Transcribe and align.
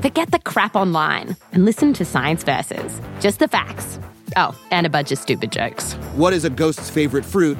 Forget 0.00 0.30
the 0.30 0.38
crap 0.38 0.76
online 0.76 1.36
and 1.50 1.64
listen 1.64 1.92
to 1.94 2.04
Science 2.04 2.44
Versus. 2.44 3.00
Just 3.18 3.40
the 3.40 3.48
facts. 3.48 3.98
Oh, 4.36 4.56
and 4.70 4.86
a 4.86 4.90
bunch 4.90 5.10
of 5.10 5.18
stupid 5.18 5.50
jokes. 5.50 5.94
What 6.14 6.32
is 6.32 6.44
a 6.44 6.50
ghost's 6.50 6.88
favorite 6.88 7.24
fruit? 7.24 7.58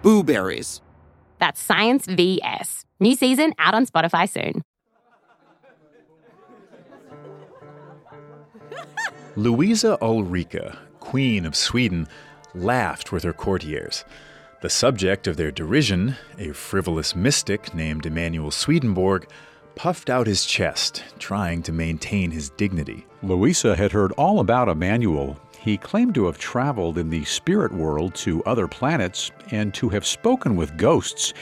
Blueberries. 0.00 0.80
That's 1.38 1.60
Science 1.60 2.06
VS. 2.06 2.86
New 2.98 3.14
season 3.14 3.52
out 3.58 3.74
on 3.74 3.84
Spotify 3.84 4.26
soon. 4.26 4.62
Louisa 9.36 9.98
Ulrika, 10.00 10.78
Queen 10.98 11.44
of 11.44 11.54
Sweden, 11.54 12.08
laughed 12.54 13.12
with 13.12 13.22
her 13.22 13.34
courtiers. 13.34 14.06
The 14.62 14.70
subject 14.70 15.26
of 15.26 15.36
their 15.36 15.50
derision, 15.50 16.16
a 16.38 16.52
frivolous 16.52 17.14
mystic 17.14 17.74
named 17.74 18.06
Emanuel 18.06 18.50
Swedenborg, 18.50 19.26
puffed 19.80 20.10
out 20.10 20.26
his 20.26 20.44
chest, 20.44 21.02
trying 21.18 21.62
to 21.62 21.72
maintain 21.72 22.30
his 22.30 22.50
dignity. 22.50 23.06
Louisa 23.22 23.74
had 23.74 23.90
heard 23.90 24.12
all 24.12 24.40
about 24.40 24.68
Emanuel. 24.68 25.40
He 25.58 25.78
claimed 25.78 26.14
to 26.16 26.26
have 26.26 26.36
traveled 26.36 26.98
in 26.98 27.08
the 27.08 27.24
spirit 27.24 27.72
world 27.72 28.14
to 28.16 28.44
other 28.44 28.68
planets 28.68 29.30
and 29.52 29.72
to 29.72 29.88
have 29.88 30.04
spoken 30.04 30.54
with 30.54 30.76
ghosts. 30.76 31.32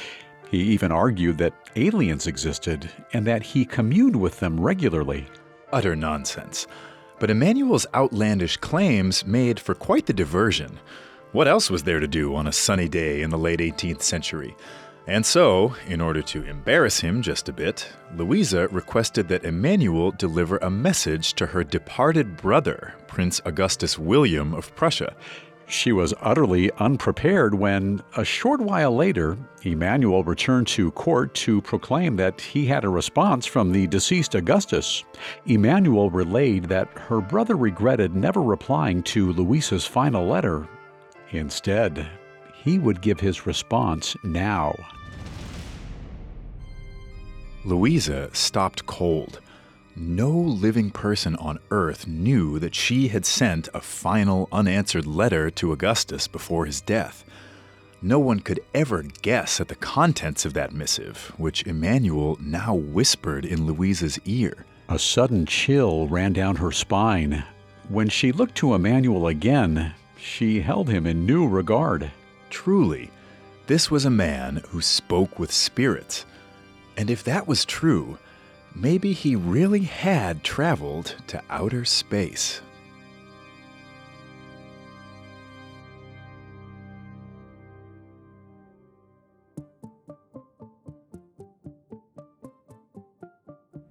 He 0.53 0.59
even 0.59 0.93
argued 0.93 1.37
that 1.39 1.53
aliens 1.75 2.29
existed 2.29 2.89
and 3.13 3.27
that 3.27 3.43
he 3.43 3.65
communed 3.65 4.15
with 4.15 4.39
them 4.39 4.61
regularly. 4.61 5.27
Utter 5.73 5.97
nonsense. 5.97 6.69
But 7.19 7.31
Emanuel's 7.31 7.89
outlandish 7.93 8.57
claims 8.59 9.27
made 9.27 9.59
for 9.59 9.75
quite 9.75 10.07
the 10.07 10.13
diversion. 10.13 10.79
What 11.33 11.49
else 11.49 11.71
was 11.71 11.83
there 11.83 11.99
to 11.99 12.07
do 12.07 12.37
on 12.37 12.47
a 12.47 12.53
sunny 12.53 12.89
day 12.89 13.23
in 13.23 13.31
the 13.31 13.37
late 13.37 13.59
18th 13.59 14.03
century? 14.03 14.55
And 15.09 15.25
so, 15.25 15.75
in 15.87 16.03
order 16.03 16.21
to 16.21 16.43
embarrass 16.43 17.01
him 17.01 17.23
just 17.23 17.49
a 17.49 17.53
bit, 17.53 17.89
Louisa 18.15 18.69
requested 18.69 19.27
that 19.29 19.47
Emanuel 19.47 20.11
deliver 20.11 20.59
a 20.59 20.69
message 20.69 21.33
to 21.35 21.47
her 21.47 21.65
departed 21.65 22.37
brother, 22.37 22.95
Prince 23.07 23.41
Augustus 23.47 23.99
William 23.99 24.53
of 24.53 24.77
Prussia. 24.77 25.17
She 25.67 25.93
was 25.93 26.13
utterly 26.21 26.71
unprepared 26.73 27.55
when, 27.55 28.03
a 28.19 28.25
short 28.25 28.61
while 28.61 28.95
later, 28.95 29.39
Emanuel 29.65 30.25
returned 30.25 30.67
to 30.69 30.91
court 30.91 31.33
to 31.37 31.63
proclaim 31.63 32.17
that 32.17 32.43
he 32.43 32.67
had 32.67 32.85
a 32.85 32.91
response 32.91 33.47
from 33.47 33.73
the 33.73 33.87
deceased 33.87 34.35
Augustus. 34.35 35.05
Emanuel 35.47 36.11
relayed 36.11 36.65
that 36.65 36.89
her 36.99 37.23
brother 37.23 37.57
regretted 37.57 38.15
never 38.15 38.43
replying 38.43 39.03
to 39.05 39.33
Louisa's 39.33 39.87
final 39.87 40.27
letter. 40.27 40.69
Instead, 41.31 42.07
he 42.63 42.79
would 42.79 43.01
give 43.01 43.21
his 43.21 43.47
response 43.47 44.15
now. 44.23 44.75
Louisa 47.69 48.31
stopped 48.33 48.87
cold. 48.87 49.41
No 49.95 50.31
living 50.31 50.91
person 50.91 51.37
on 51.37 51.59
Earth 51.71 52.07
knew 52.07 52.59
that 52.59 52.75
she 52.75 53.09
had 53.09 53.27
sent 53.27 53.69
a 53.75 53.81
final 53.83 54.49
unanswered 54.51 55.07
letter 55.07 55.51
to 55.51 55.73
Augustus 55.73 56.27
before 56.29 56.65
his 56.65 56.81
death. 56.81 57.27
No 58.01 58.19
one 58.19 58.41
could 58.41 58.61
ever 58.75 59.03
guess 59.03 59.61
at 59.61 59.69
the 59.69 59.75
contents 59.75 60.47
of 60.47 60.55
that 60.55 60.73
missive, 60.73 61.31
which 61.37 61.67
Emanuel 61.67 62.39
now 62.41 62.75
whispered 62.75 63.45
in 63.45 63.67
Louisa's 63.67 64.19
ear. 64.25 64.65
A 64.89 64.99
sudden 64.99 65.45
chill 65.45 66.09
ran 66.09 66.33
down 66.33 66.57
her 66.57 66.73
spine. 66.73 67.45
When 67.91 68.09
she 68.09 68.33
looked 68.33 68.55
to 68.57 68.73
Emanuel 68.73 69.27
again, 69.27 69.93
she 70.17 70.63
held 70.63 70.89
him 70.89 71.07
in 71.07 71.27
new 71.27 71.47
regard. 71.47 72.13
Truly, 72.49 73.11
this 73.67 73.91
was 73.91 74.07
a 74.07 74.11
man 74.11 74.63
who 74.69 74.81
spoke 74.81 75.39
with 75.39 75.53
spirits. 75.53 76.25
And 76.99 77.11
if 77.11 77.23
that 77.25 77.47
was 77.47 77.65
true, 77.65 78.19
maybe 78.75 79.13
he 79.13 79.37
really 79.37 79.83
had 79.83 80.43
traveled 80.43 81.15
to 81.29 81.41
outer 81.49 81.85
space. 81.85 82.61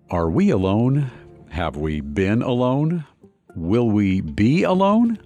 Are 0.09 0.29
we 0.29 0.49
alone? 0.49 1.09
Have 1.51 1.77
we 1.77 2.01
been 2.01 2.41
alone? 2.41 3.05
Will 3.55 3.89
we 3.89 4.19
be 4.19 4.63
alone? 4.63 5.17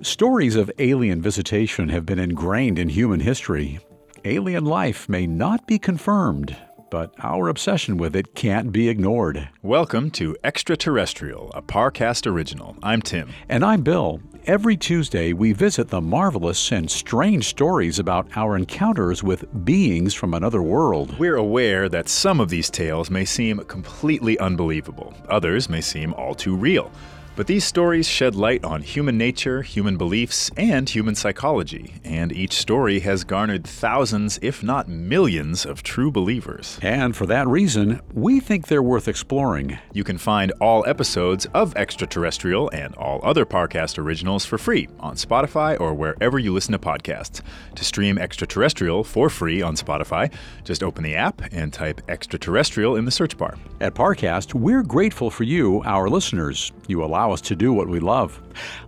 Stories 0.00 0.56
of 0.56 0.72
alien 0.80 1.22
visitation 1.22 1.88
have 1.90 2.04
been 2.04 2.18
ingrained 2.18 2.80
in 2.80 2.88
human 2.88 3.20
history. 3.20 3.78
Alien 4.24 4.64
life 4.64 5.08
may 5.08 5.26
not 5.26 5.68
be 5.68 5.78
confirmed, 5.78 6.56
but 6.92 7.14
our 7.22 7.48
obsession 7.48 7.96
with 7.96 8.14
it 8.14 8.34
can't 8.34 8.70
be 8.70 8.90
ignored. 8.90 9.48
Welcome 9.62 10.10
to 10.10 10.36
Extraterrestrial, 10.44 11.50
a 11.54 11.62
Parcast 11.62 12.30
original. 12.30 12.76
I'm 12.82 13.00
Tim. 13.00 13.30
And 13.48 13.64
I'm 13.64 13.80
Bill. 13.80 14.20
Every 14.44 14.76
Tuesday, 14.76 15.32
we 15.32 15.54
visit 15.54 15.88
the 15.88 16.02
marvelous 16.02 16.70
and 16.70 16.90
strange 16.90 17.46
stories 17.46 17.98
about 17.98 18.26
our 18.36 18.58
encounters 18.58 19.22
with 19.22 19.64
beings 19.64 20.12
from 20.12 20.34
another 20.34 20.60
world. 20.60 21.18
We're 21.18 21.36
aware 21.36 21.88
that 21.88 22.10
some 22.10 22.40
of 22.40 22.50
these 22.50 22.68
tales 22.68 23.08
may 23.08 23.24
seem 23.24 23.60
completely 23.60 24.38
unbelievable, 24.38 25.14
others 25.30 25.70
may 25.70 25.80
seem 25.80 26.12
all 26.12 26.34
too 26.34 26.54
real. 26.54 26.92
But 27.34 27.46
these 27.46 27.64
stories 27.64 28.06
shed 28.06 28.34
light 28.34 28.62
on 28.62 28.82
human 28.82 29.16
nature, 29.16 29.62
human 29.62 29.96
beliefs, 29.96 30.50
and 30.58 30.86
human 30.86 31.14
psychology, 31.14 31.94
and 32.04 32.30
each 32.30 32.52
story 32.52 33.00
has 33.00 33.24
garnered 33.24 33.66
thousands, 33.66 34.38
if 34.42 34.62
not 34.62 34.86
millions, 34.86 35.64
of 35.64 35.82
true 35.82 36.10
believers. 36.10 36.78
And 36.82 37.16
for 37.16 37.24
that 37.26 37.48
reason, 37.48 38.02
we 38.12 38.38
think 38.38 38.66
they're 38.66 38.82
worth 38.82 39.08
exploring. 39.08 39.78
You 39.94 40.04
can 40.04 40.18
find 40.18 40.52
all 40.60 40.84
episodes 40.86 41.46
of 41.54 41.74
Extraterrestrial 41.74 42.68
and 42.70 42.94
all 42.96 43.20
other 43.22 43.46
Parcast 43.46 43.98
originals 43.98 44.44
for 44.44 44.58
free 44.58 44.88
on 45.00 45.14
Spotify 45.14 45.80
or 45.80 45.94
wherever 45.94 46.38
you 46.38 46.52
listen 46.52 46.72
to 46.72 46.78
podcasts. 46.78 47.40
To 47.76 47.84
stream 47.84 48.18
Extraterrestrial 48.18 49.04
for 49.04 49.30
free 49.30 49.62
on 49.62 49.74
Spotify, 49.74 50.30
just 50.64 50.82
open 50.82 51.02
the 51.02 51.16
app 51.16 51.40
and 51.50 51.72
type 51.72 52.02
Extraterrestrial 52.10 52.96
in 52.96 53.06
the 53.06 53.10
search 53.10 53.38
bar. 53.38 53.56
At 53.80 53.94
Parcast, 53.94 54.52
we're 54.52 54.82
grateful 54.82 55.30
for 55.30 55.44
you, 55.44 55.82
our 55.84 56.10
listeners. 56.10 56.72
You 56.88 57.02
allow 57.02 57.21
allow 57.22 57.32
us 57.32 57.40
to 57.40 57.54
do 57.54 57.72
what 57.72 57.86
we 57.86 58.00
love. 58.00 58.42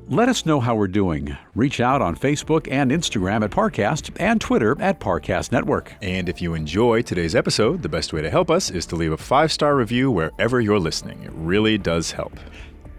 Let 0.08 0.28
us 0.28 0.44
know 0.44 0.58
how 0.58 0.74
we're 0.74 0.88
doing. 0.88 1.36
Reach 1.54 1.78
out 1.78 2.02
on 2.02 2.16
Facebook 2.16 2.66
and 2.68 2.90
Instagram 2.90 3.44
at 3.44 3.52
Parcast 3.52 4.10
and 4.18 4.40
Twitter 4.40 4.76
at 4.80 4.98
Parcast 4.98 5.52
Network. 5.52 5.94
And 6.02 6.28
if 6.28 6.42
you 6.42 6.54
enjoy 6.54 7.02
today's 7.02 7.36
episode, 7.36 7.80
the 7.80 7.88
best 7.88 8.12
way 8.12 8.22
to 8.22 8.30
help 8.30 8.50
us 8.50 8.70
is 8.70 8.86
to 8.86 8.96
leave 8.96 9.12
a 9.12 9.16
five 9.16 9.52
star 9.52 9.76
review 9.76 10.10
wherever 10.10 10.60
you're 10.60 10.80
listening. 10.80 11.22
It 11.22 11.30
really 11.32 11.78
does 11.78 12.10
help. 12.10 12.36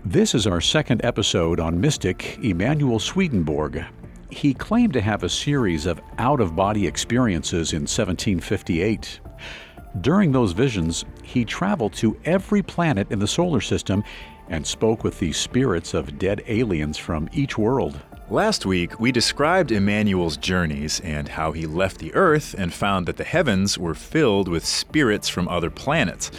This 0.05 0.33
is 0.33 0.47
our 0.47 0.61
second 0.61 1.03
episode 1.03 1.59
on 1.59 1.81
mystic 1.81 2.39
Emanuel 2.41 2.99
Swedenborg. 2.99 3.83
He 4.29 4.53
claimed 4.53 4.93
to 4.93 5.01
have 5.01 5.23
a 5.23 5.29
series 5.29 5.85
of 5.85 5.99
out 6.17 6.39
of 6.39 6.55
body 6.55 6.87
experiences 6.87 7.73
in 7.73 7.81
1758. 7.81 9.19
During 9.99 10.31
those 10.31 10.53
visions, 10.53 11.03
he 11.23 11.43
traveled 11.43 11.93
to 11.95 12.17
every 12.23 12.61
planet 12.61 13.11
in 13.11 13.19
the 13.19 13.27
solar 13.27 13.61
system 13.61 14.03
and 14.49 14.65
spoke 14.65 15.03
with 15.03 15.19
the 15.19 15.31
spirits 15.31 15.93
of 15.93 16.19
dead 16.19 16.43
aliens 16.47 16.97
from 16.97 17.29
each 17.33 17.57
world. 17.57 17.99
Last 18.29 18.65
week, 18.65 18.99
we 18.99 19.11
described 19.11 19.71
Emanuel's 19.71 20.37
journeys 20.37 20.99
and 21.01 21.27
how 21.27 21.51
he 21.51 21.67
left 21.67 21.99
the 21.99 22.13
Earth 22.15 22.55
and 22.57 22.73
found 22.73 23.05
that 23.05 23.17
the 23.17 23.23
heavens 23.23 23.77
were 23.77 23.93
filled 23.93 24.47
with 24.47 24.65
spirits 24.65 25.29
from 25.29 25.47
other 25.47 25.69
planets. 25.69 26.31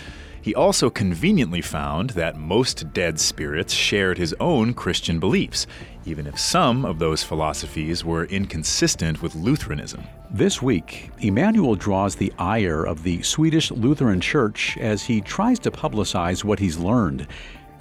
He 0.43 0.55
also 0.55 0.91
conveniently 0.91 1.61
found 1.61 2.11
that 2.11 2.37
most 2.37 2.93
dead 2.93 3.19
spirits 3.19 3.73
shared 3.73 4.17
his 4.17 4.35
own 4.39 4.75
Christian 4.75 5.19
beliefs, 5.19 5.67
even 6.05 6.27
if 6.27 6.39
some 6.39 6.85
of 6.85 7.01
those 7.01 7.25
philosophies 7.25 8.05
were 8.05 8.27
inconsistent 8.27 9.23
with 9.23 9.35
Lutheranism. 9.35 10.05
This 10.31 10.63
week, 10.63 11.11
Emanuel 11.21 11.75
draws 11.75 12.15
the 12.15 12.33
ire 12.39 12.85
of 12.85 13.03
the 13.03 13.23
Swedish 13.23 13.71
Lutheran 13.73 14.21
Church 14.21 14.77
as 14.79 15.03
he 15.05 15.21
tries 15.21 15.59
to 15.61 15.71
publicize 15.71 16.45
what 16.45 16.61
he's 16.61 16.79
learned. 16.79 17.27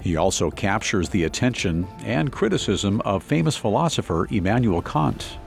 He 0.06 0.18
also 0.18 0.52
captures 0.52 1.10
the 1.10 1.24
attention 1.24 1.88
and 2.04 2.32
criticism 2.32 3.02
of 3.06 3.24
famous 3.24 3.58
philosopher 3.58 4.28
Immanuel 4.30 4.84
Kant. 4.84 5.40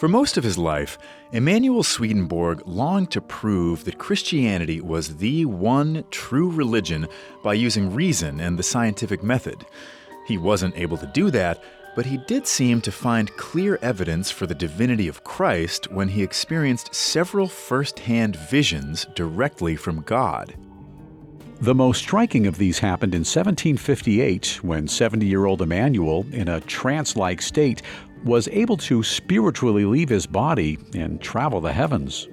For 0.00 0.08
most 0.08 0.36
of 0.36 0.42
his 0.42 0.58
life, 0.58 0.98
Emanuel 1.30 1.84
Swedenborg 1.84 2.66
longed 2.66 3.12
to 3.12 3.20
prove 3.20 3.84
that 3.84 3.98
Christianity 3.98 4.80
was 4.80 5.18
the 5.18 5.44
one 5.44 6.02
true 6.10 6.50
religion 6.50 7.06
by 7.44 7.54
using 7.54 7.94
reason 7.94 8.40
and 8.40 8.58
the 8.58 8.64
scientific 8.64 9.22
method. 9.22 9.64
He 10.26 10.36
wasn't 10.36 10.76
able 10.76 10.96
to 10.96 11.06
do 11.14 11.30
that, 11.30 11.62
but 11.94 12.06
he 12.06 12.16
did 12.16 12.46
seem 12.46 12.80
to 12.80 12.92
find 12.92 13.36
clear 13.36 13.78
evidence 13.82 14.30
for 14.30 14.46
the 14.46 14.54
divinity 14.54 15.08
of 15.08 15.24
Christ 15.24 15.90
when 15.90 16.08
he 16.08 16.22
experienced 16.22 16.94
several 16.94 17.46
first 17.46 17.98
hand 17.98 18.36
visions 18.36 19.06
directly 19.14 19.76
from 19.76 20.02
God. 20.02 20.54
The 21.60 21.74
most 21.74 21.98
striking 21.98 22.46
of 22.46 22.56
these 22.56 22.78
happened 22.78 23.14
in 23.14 23.20
1758 23.20 24.60
when 24.62 24.88
70 24.88 25.26
year 25.26 25.44
old 25.44 25.60
Emanuel, 25.60 26.24
in 26.32 26.48
a 26.48 26.60
trance 26.60 27.16
like 27.16 27.42
state, 27.42 27.82
was 28.24 28.48
able 28.48 28.76
to 28.78 29.02
spiritually 29.02 29.84
leave 29.84 30.08
his 30.08 30.26
body 30.26 30.78
and 30.94 31.20
travel 31.20 31.60
the 31.60 31.72
heavens. 31.72 32.28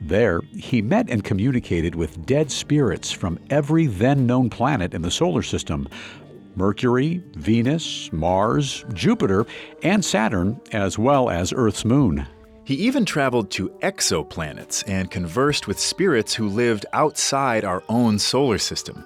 There, 0.00 0.40
he 0.52 0.82
met 0.82 1.08
and 1.10 1.22
communicated 1.22 1.94
with 1.94 2.26
dead 2.26 2.50
spirits 2.50 3.12
from 3.12 3.38
every 3.50 3.86
then 3.86 4.26
known 4.26 4.50
planet 4.50 4.94
in 4.94 5.02
the 5.02 5.10
solar 5.10 5.42
system 5.42 5.86
Mercury, 6.54 7.22
Venus, 7.34 8.12
Mars, 8.12 8.84
Jupiter, 8.92 9.46
and 9.82 10.04
Saturn, 10.04 10.60
as 10.72 10.98
well 10.98 11.30
as 11.30 11.52
Earth's 11.52 11.84
moon. 11.84 12.26
He 12.64 12.74
even 12.74 13.04
traveled 13.04 13.50
to 13.52 13.70
exoplanets 13.82 14.84
and 14.86 15.10
conversed 15.10 15.66
with 15.66 15.80
spirits 15.80 16.34
who 16.34 16.48
lived 16.48 16.86
outside 16.92 17.64
our 17.64 17.82
own 17.88 18.18
solar 18.18 18.58
system. 18.58 19.04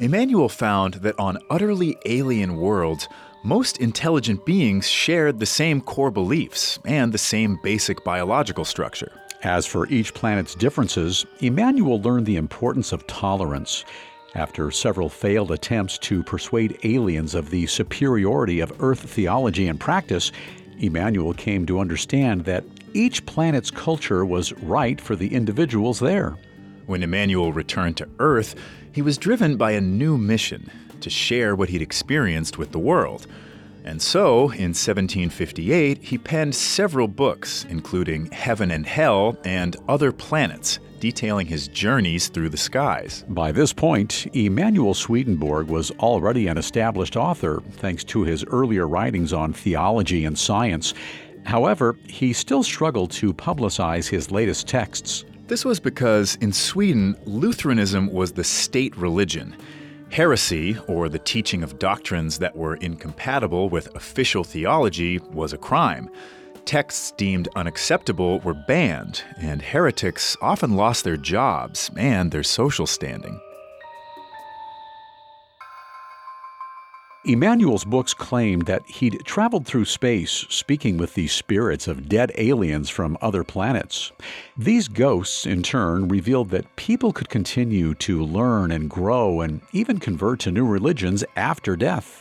Emanuel 0.00 0.48
found 0.48 0.94
that 0.94 1.18
on 1.18 1.38
utterly 1.48 1.96
alien 2.04 2.56
worlds, 2.56 3.08
most 3.42 3.78
intelligent 3.78 4.44
beings 4.44 4.86
shared 4.86 5.38
the 5.38 5.46
same 5.46 5.80
core 5.80 6.10
beliefs 6.10 6.78
and 6.84 7.12
the 7.12 7.18
same 7.18 7.58
basic 7.62 8.04
biological 8.04 8.64
structure. 8.64 9.12
As 9.42 9.64
for 9.64 9.86
each 9.88 10.12
planet's 10.12 10.54
differences, 10.54 11.24
Emanuel 11.40 12.02
learned 12.02 12.26
the 12.26 12.36
importance 12.36 12.92
of 12.92 13.06
tolerance. 13.06 13.86
After 14.34 14.70
several 14.70 15.08
failed 15.08 15.50
attempts 15.50 15.98
to 15.98 16.22
persuade 16.22 16.78
aliens 16.84 17.34
of 17.34 17.50
the 17.50 17.66
superiority 17.66 18.60
of 18.60 18.72
Earth 18.80 19.00
theology 19.00 19.66
and 19.66 19.80
practice, 19.80 20.30
Emanuel 20.78 21.34
came 21.34 21.66
to 21.66 21.80
understand 21.80 22.44
that 22.44 22.64
each 22.94 23.26
planet's 23.26 23.70
culture 23.70 24.24
was 24.24 24.52
right 24.54 25.00
for 25.00 25.16
the 25.16 25.34
individuals 25.34 25.98
there. 25.98 26.36
When 26.86 27.02
Emanuel 27.02 27.52
returned 27.52 27.96
to 27.98 28.08
Earth, 28.20 28.54
he 28.92 29.02
was 29.02 29.18
driven 29.18 29.56
by 29.56 29.72
a 29.72 29.80
new 29.80 30.16
mission 30.16 30.70
to 31.00 31.10
share 31.10 31.56
what 31.56 31.68
he'd 31.68 31.82
experienced 31.82 32.56
with 32.56 32.70
the 32.70 32.78
world. 32.78 33.26
And 33.84 34.00
so, 34.00 34.50
in 34.50 34.74
1758, 34.74 36.02
he 36.02 36.18
penned 36.18 36.54
several 36.54 37.08
books, 37.08 37.66
including 37.68 38.30
Heaven 38.30 38.70
and 38.70 38.86
Hell 38.86 39.36
and 39.44 39.76
Other 39.88 40.12
Planets, 40.12 40.78
detailing 41.00 41.46
his 41.46 41.66
journeys 41.66 42.28
through 42.28 42.50
the 42.50 42.56
skies. 42.56 43.24
By 43.28 43.50
this 43.50 43.72
point, 43.72 44.28
Emanuel 44.36 44.94
Swedenborg 44.94 45.66
was 45.68 45.90
already 45.92 46.46
an 46.46 46.58
established 46.58 47.16
author, 47.16 47.62
thanks 47.72 48.04
to 48.04 48.22
his 48.22 48.44
earlier 48.44 48.86
writings 48.86 49.32
on 49.32 49.52
theology 49.52 50.24
and 50.26 50.38
science. 50.38 50.94
However, 51.44 51.96
he 52.06 52.32
still 52.32 52.62
struggled 52.62 53.10
to 53.12 53.34
publicize 53.34 54.08
his 54.08 54.30
latest 54.30 54.68
texts. 54.68 55.24
This 55.46 55.64
was 55.64 55.80
because 55.80 56.36
in 56.36 56.52
Sweden, 56.52 57.16
Lutheranism 57.24 58.12
was 58.12 58.30
the 58.30 58.44
state 58.44 58.96
religion. 58.96 59.56
Heresy, 60.10 60.76
or 60.86 61.08
the 61.08 61.18
teaching 61.18 61.62
of 61.62 61.78
doctrines 61.78 62.38
that 62.38 62.54
were 62.54 62.76
incompatible 62.76 63.68
with 63.68 63.94
official 63.94 64.44
theology, 64.44 65.18
was 65.30 65.52
a 65.52 65.58
crime. 65.58 66.10
Texts 66.64 67.12
deemed 67.16 67.48
unacceptable 67.56 68.40
were 68.40 68.54
banned, 68.54 69.22
and 69.38 69.60
heretics 69.62 70.36
often 70.40 70.76
lost 70.76 71.04
their 71.04 71.16
jobs 71.16 71.90
and 71.96 72.30
their 72.30 72.42
social 72.42 72.86
standing. 72.86 73.40
Emanuel's 77.26 77.84
books 77.84 78.14
claimed 78.14 78.64
that 78.64 78.86
he'd 78.86 79.26
traveled 79.26 79.66
through 79.66 79.84
space 79.84 80.46
speaking 80.48 80.96
with 80.96 81.12
the 81.12 81.28
spirits 81.28 81.86
of 81.86 82.08
dead 82.08 82.32
aliens 82.38 82.88
from 82.88 83.18
other 83.20 83.44
planets. 83.44 84.10
These 84.56 84.88
ghosts, 84.88 85.44
in 85.44 85.62
turn, 85.62 86.08
revealed 86.08 86.48
that 86.50 86.76
people 86.76 87.12
could 87.12 87.28
continue 87.28 87.94
to 87.96 88.24
learn 88.24 88.72
and 88.72 88.88
grow 88.88 89.42
and 89.42 89.60
even 89.72 89.98
convert 89.98 90.40
to 90.40 90.50
new 90.50 90.66
religions 90.66 91.22
after 91.36 91.76
death. 91.76 92.19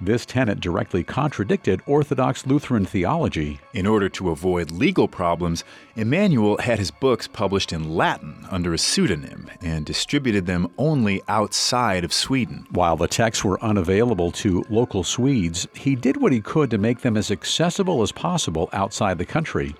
This 0.00 0.24
tenet 0.24 0.60
directly 0.60 1.02
contradicted 1.02 1.82
Orthodox 1.84 2.46
Lutheran 2.46 2.84
theology. 2.84 3.58
In 3.74 3.84
order 3.84 4.08
to 4.10 4.30
avoid 4.30 4.70
legal 4.70 5.08
problems, 5.08 5.64
Emanuel 5.96 6.56
had 6.58 6.78
his 6.78 6.92
books 6.92 7.26
published 7.26 7.72
in 7.72 7.96
Latin 7.96 8.46
under 8.48 8.72
a 8.72 8.78
pseudonym 8.78 9.50
and 9.60 9.84
distributed 9.84 10.46
them 10.46 10.70
only 10.78 11.20
outside 11.26 12.04
of 12.04 12.12
Sweden. 12.12 12.64
While 12.70 12.96
the 12.96 13.08
texts 13.08 13.44
were 13.44 13.60
unavailable 13.60 14.30
to 14.32 14.64
local 14.70 15.02
Swedes, 15.02 15.66
he 15.74 15.96
did 15.96 16.22
what 16.22 16.30
he 16.30 16.40
could 16.40 16.70
to 16.70 16.78
make 16.78 17.00
them 17.00 17.16
as 17.16 17.32
accessible 17.32 18.00
as 18.00 18.12
possible 18.12 18.70
outside 18.72 19.18
the 19.18 19.26
country. 19.26 19.74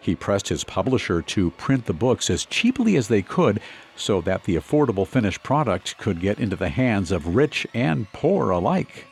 He 0.00 0.16
pressed 0.16 0.48
his 0.48 0.64
publisher 0.64 1.22
to 1.22 1.52
print 1.52 1.86
the 1.86 1.92
books 1.92 2.28
as 2.28 2.44
cheaply 2.44 2.96
as 2.96 3.06
they 3.06 3.22
could 3.22 3.60
so 3.94 4.20
that 4.22 4.44
the 4.44 4.56
affordable 4.56 5.06
finished 5.06 5.44
product 5.44 5.96
could 5.98 6.20
get 6.20 6.40
into 6.40 6.56
the 6.56 6.70
hands 6.70 7.12
of 7.12 7.36
rich 7.36 7.68
and 7.72 8.12
poor 8.12 8.50
alike. 8.50 9.06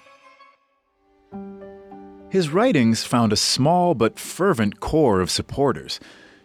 His 2.32 2.48
writings 2.48 3.04
found 3.04 3.30
a 3.30 3.36
small 3.36 3.94
but 3.94 4.18
fervent 4.18 4.80
core 4.80 5.20
of 5.20 5.30
supporters. 5.30 6.00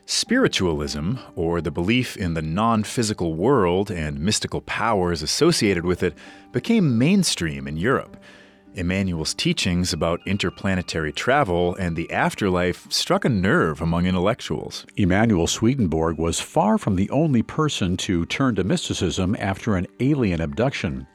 Spiritualism, 0.05 1.13
or 1.33 1.61
the 1.61 1.71
belief 1.71 2.17
in 2.17 2.33
the 2.33 2.41
non 2.41 2.83
physical 2.83 3.35
world 3.35 3.89
and 3.89 4.19
mystical 4.19 4.59
powers 4.59 5.21
associated 5.21 5.85
with 5.85 6.03
it, 6.03 6.13
became 6.51 6.97
mainstream 6.97 7.69
in 7.69 7.77
Europe. 7.77 8.17
Emanuel's 8.73 9.33
teachings 9.33 9.93
about 9.93 10.19
interplanetary 10.27 11.13
travel 11.13 11.73
and 11.75 11.95
the 11.95 12.11
afterlife 12.11 12.91
struck 12.91 13.23
a 13.23 13.29
nerve 13.29 13.79
among 13.79 14.05
intellectuals. 14.05 14.85
Emanuel 14.97 15.47
Swedenborg 15.47 16.17
was 16.17 16.41
far 16.41 16.77
from 16.77 16.97
the 16.97 17.09
only 17.11 17.41
person 17.41 17.95
to 17.95 18.25
turn 18.25 18.55
to 18.55 18.65
mysticism 18.65 19.37
after 19.39 19.77
an 19.77 19.87
alien 20.01 20.41
abduction. 20.41 21.07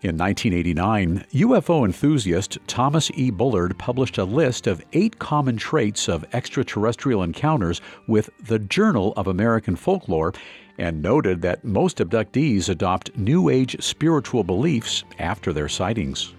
In 0.00 0.16
1989, 0.16 1.24
UFO 1.32 1.84
enthusiast 1.84 2.56
Thomas 2.68 3.10
E. 3.14 3.32
Bullard 3.32 3.76
published 3.78 4.16
a 4.16 4.22
list 4.22 4.68
of 4.68 4.84
eight 4.92 5.18
common 5.18 5.56
traits 5.56 6.08
of 6.08 6.24
extraterrestrial 6.32 7.24
encounters 7.24 7.80
with 8.06 8.30
the 8.40 8.60
Journal 8.60 9.12
of 9.16 9.26
American 9.26 9.74
Folklore 9.74 10.34
and 10.78 11.02
noted 11.02 11.42
that 11.42 11.64
most 11.64 11.98
abductees 11.98 12.68
adopt 12.68 13.16
New 13.18 13.48
Age 13.48 13.82
spiritual 13.82 14.44
beliefs 14.44 15.02
after 15.18 15.52
their 15.52 15.68
sightings. 15.68 16.32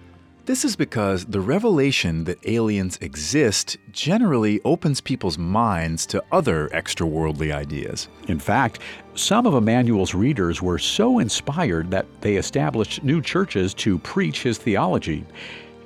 This 0.50 0.64
is 0.64 0.74
because 0.74 1.26
the 1.26 1.40
revelation 1.40 2.24
that 2.24 2.44
aliens 2.44 2.98
exist 3.00 3.76
generally 3.92 4.60
opens 4.64 5.00
people's 5.00 5.38
minds 5.38 6.06
to 6.06 6.24
other 6.32 6.68
extraworldly 6.70 7.54
ideas. 7.54 8.08
In 8.26 8.40
fact, 8.40 8.80
some 9.14 9.46
of 9.46 9.54
Emanuel's 9.54 10.12
readers 10.12 10.60
were 10.60 10.80
so 10.80 11.20
inspired 11.20 11.92
that 11.92 12.06
they 12.20 12.34
established 12.34 13.04
new 13.04 13.22
churches 13.22 13.72
to 13.74 14.00
preach 14.00 14.42
his 14.42 14.58
theology. 14.58 15.24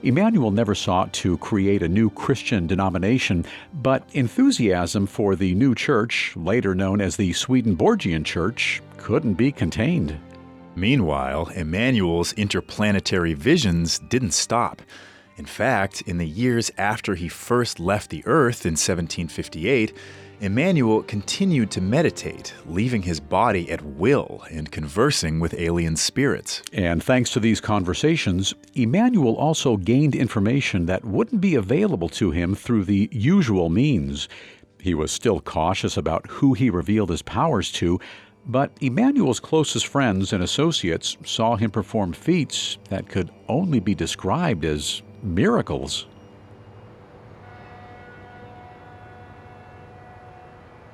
Emanuel 0.02 0.50
never 0.50 0.74
sought 0.74 1.12
to 1.12 1.36
create 1.36 1.82
a 1.82 1.88
new 1.88 2.08
Christian 2.08 2.66
denomination, 2.66 3.44
but 3.82 4.08
enthusiasm 4.14 5.06
for 5.06 5.36
the 5.36 5.54
new 5.54 5.74
church, 5.74 6.32
later 6.36 6.74
known 6.74 7.02
as 7.02 7.16
the 7.16 7.34
Swedenborgian 7.34 8.24
Church, 8.24 8.80
couldn't 8.96 9.34
be 9.34 9.52
contained. 9.52 10.18
Meanwhile, 10.76 11.50
Emanuel's 11.54 12.32
interplanetary 12.32 13.34
visions 13.34 13.98
didn't 13.98 14.32
stop. 14.32 14.82
In 15.36 15.46
fact, 15.46 16.02
in 16.02 16.18
the 16.18 16.26
years 16.26 16.70
after 16.78 17.14
he 17.14 17.28
first 17.28 17.80
left 17.80 18.10
the 18.10 18.22
Earth 18.26 18.64
in 18.64 18.72
1758, 18.72 19.92
Emanuel 20.40 21.02
continued 21.02 21.70
to 21.70 21.80
meditate, 21.80 22.54
leaving 22.66 23.02
his 23.02 23.20
body 23.20 23.70
at 23.70 23.82
will 23.82 24.42
and 24.50 24.70
conversing 24.70 25.40
with 25.40 25.54
alien 25.54 25.96
spirits. 25.96 26.60
And 26.72 27.02
thanks 27.02 27.30
to 27.30 27.40
these 27.40 27.60
conversations, 27.60 28.52
Emanuel 28.74 29.36
also 29.36 29.76
gained 29.76 30.14
information 30.14 30.86
that 30.86 31.04
wouldn't 31.04 31.40
be 31.40 31.54
available 31.54 32.08
to 32.10 32.30
him 32.32 32.54
through 32.54 32.84
the 32.84 33.08
usual 33.12 33.70
means. 33.70 34.28
He 34.80 34.92
was 34.92 35.10
still 35.10 35.40
cautious 35.40 35.96
about 35.96 36.26
who 36.28 36.52
he 36.52 36.68
revealed 36.68 37.08
his 37.08 37.22
powers 37.22 37.72
to, 37.72 37.98
but 38.46 38.70
Emanuel's 38.80 39.40
closest 39.40 39.86
friends 39.86 40.32
and 40.32 40.42
associates 40.42 41.16
saw 41.24 41.56
him 41.56 41.70
perform 41.70 42.12
feats 42.12 42.78
that 42.90 43.08
could 43.08 43.30
only 43.48 43.80
be 43.80 43.94
described 43.94 44.64
as 44.64 45.02
miracles. 45.22 46.06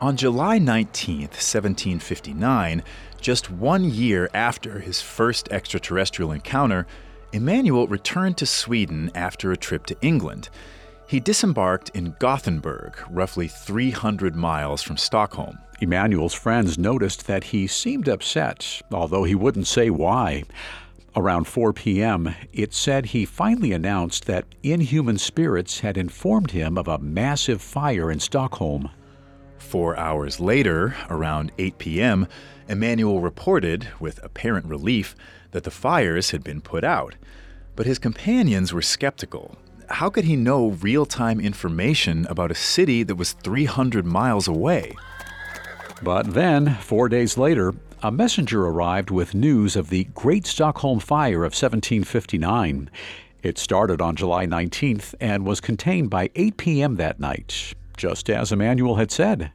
On 0.01 0.17
July 0.17 0.59
19, 0.59 1.21
1759, 1.21 2.83
just 3.21 3.51
one 3.51 3.85
year 3.85 4.31
after 4.33 4.79
his 4.79 5.03
first 5.03 5.49
extraterrestrial 5.51 6.33
encounter, 6.33 6.87
Emanuel 7.33 7.87
returned 7.87 8.39
to 8.39 8.47
Sweden 8.47 9.11
after 9.15 9.53
a 9.53 9.57
trip 9.57 9.85
to 9.87 9.97
England. 10.01 10.49
He 11.07 11.21
disembarked 11.21 11.91
in 11.91 12.17
Gothenburg, 12.19 12.97
roughly 13.11 13.47
300 13.47 14.35
miles 14.35 14.83
from 14.83 14.97
Stockholm. 14.97 15.59
Emanuel's 15.81 16.35
friends 16.35 16.77
noticed 16.77 17.27
that 17.27 17.45
he 17.45 17.67
seemed 17.67 18.07
upset, 18.07 18.83
although 18.93 19.25
he 19.25 19.35
wouldn't 19.35 19.67
say 19.67 19.89
why. 19.89 20.45
Around 21.17 21.45
4 21.45 21.73
p.m., 21.73 22.35
it 22.53 22.75
said 22.75 23.07
he 23.07 23.25
finally 23.25 23.73
announced 23.73 24.27
that 24.27 24.45
inhuman 24.63 25.19
spirits 25.19 25.81
had 25.81 25.97
informed 25.97 26.51
him 26.51 26.77
of 26.77 26.87
a 26.87 26.99
massive 26.99 27.63
fire 27.63 28.11
in 28.11 28.21
Stockholm. 28.21 28.91
Four 29.59 29.97
hours 29.97 30.39
later, 30.39 30.95
around 31.09 31.51
8 31.59 31.79
p.m., 31.79 32.29
Emanuel 32.69 33.21
reported, 33.21 33.89
with 33.99 34.23
apparent 34.23 34.67
relief, 34.67 35.17
that 35.51 35.65
the 35.65 35.71
fires 35.71 36.31
had 36.31 36.45
been 36.45 36.61
put 36.61 36.85
out. 36.85 37.17
But 37.75 37.87
his 37.87 37.99
companions 37.99 38.73
were 38.73 38.83
skeptical. 38.83 39.57
How 39.89 40.11
could 40.11 40.25
he 40.25 40.37
know 40.37 40.69
real 40.69 41.07
time 41.07 41.41
information 41.41 42.27
about 42.27 42.51
a 42.51 42.55
city 42.55 43.03
that 43.03 43.17
was 43.17 43.33
300 43.33 44.05
miles 44.07 44.47
away? 44.47 44.95
But 46.03 46.33
then, 46.33 46.77
four 46.77 47.09
days 47.09 47.37
later, 47.37 47.75
a 48.03 48.11
messenger 48.11 48.65
arrived 48.65 49.11
with 49.11 49.35
news 49.35 49.77
of 49.77 49.91
the 49.91 50.05
Great 50.15 50.47
Stockholm 50.47 50.99
Fire 50.99 51.45
of 51.45 51.53
1759. 51.53 52.91
It 53.43 53.59
started 53.59 54.01
on 54.01 54.17
July 54.17 54.47
19th 54.47 55.15
and 55.21 55.45
was 55.45 55.61
contained 55.61 56.09
by 56.09 56.31
8 56.35 56.57
p.m. 56.57 56.97
that 56.97 57.21
night, 57.21 57.75
just 57.97 58.31
as 58.31 58.51
Emanuel 58.51 58.97
had 58.97 59.11
said. 59.11 59.53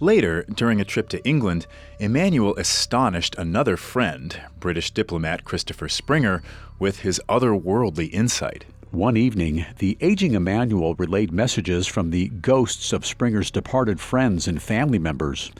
Later, 0.00 0.44
during 0.44 0.80
a 0.80 0.84
trip 0.84 1.08
to 1.10 1.24
England, 1.26 1.66
Emanuel 2.00 2.56
astonished 2.56 3.34
another 3.36 3.76
friend, 3.76 4.40
British 4.58 4.90
diplomat 4.90 5.44
Christopher 5.44 5.88
Springer, 5.88 6.42
with 6.78 7.00
his 7.00 7.20
otherworldly 7.28 8.10
insight. 8.12 8.64
One 8.94 9.16
evening, 9.16 9.66
the 9.80 9.98
aging 10.00 10.34
Emanuel 10.36 10.94
relayed 10.94 11.32
messages 11.32 11.88
from 11.88 12.10
the 12.10 12.28
ghosts 12.28 12.92
of 12.92 13.04
Springer's 13.04 13.50
departed 13.50 13.98
friends 13.98 14.46
and 14.46 14.62
family 14.62 15.00
members. 15.00 15.50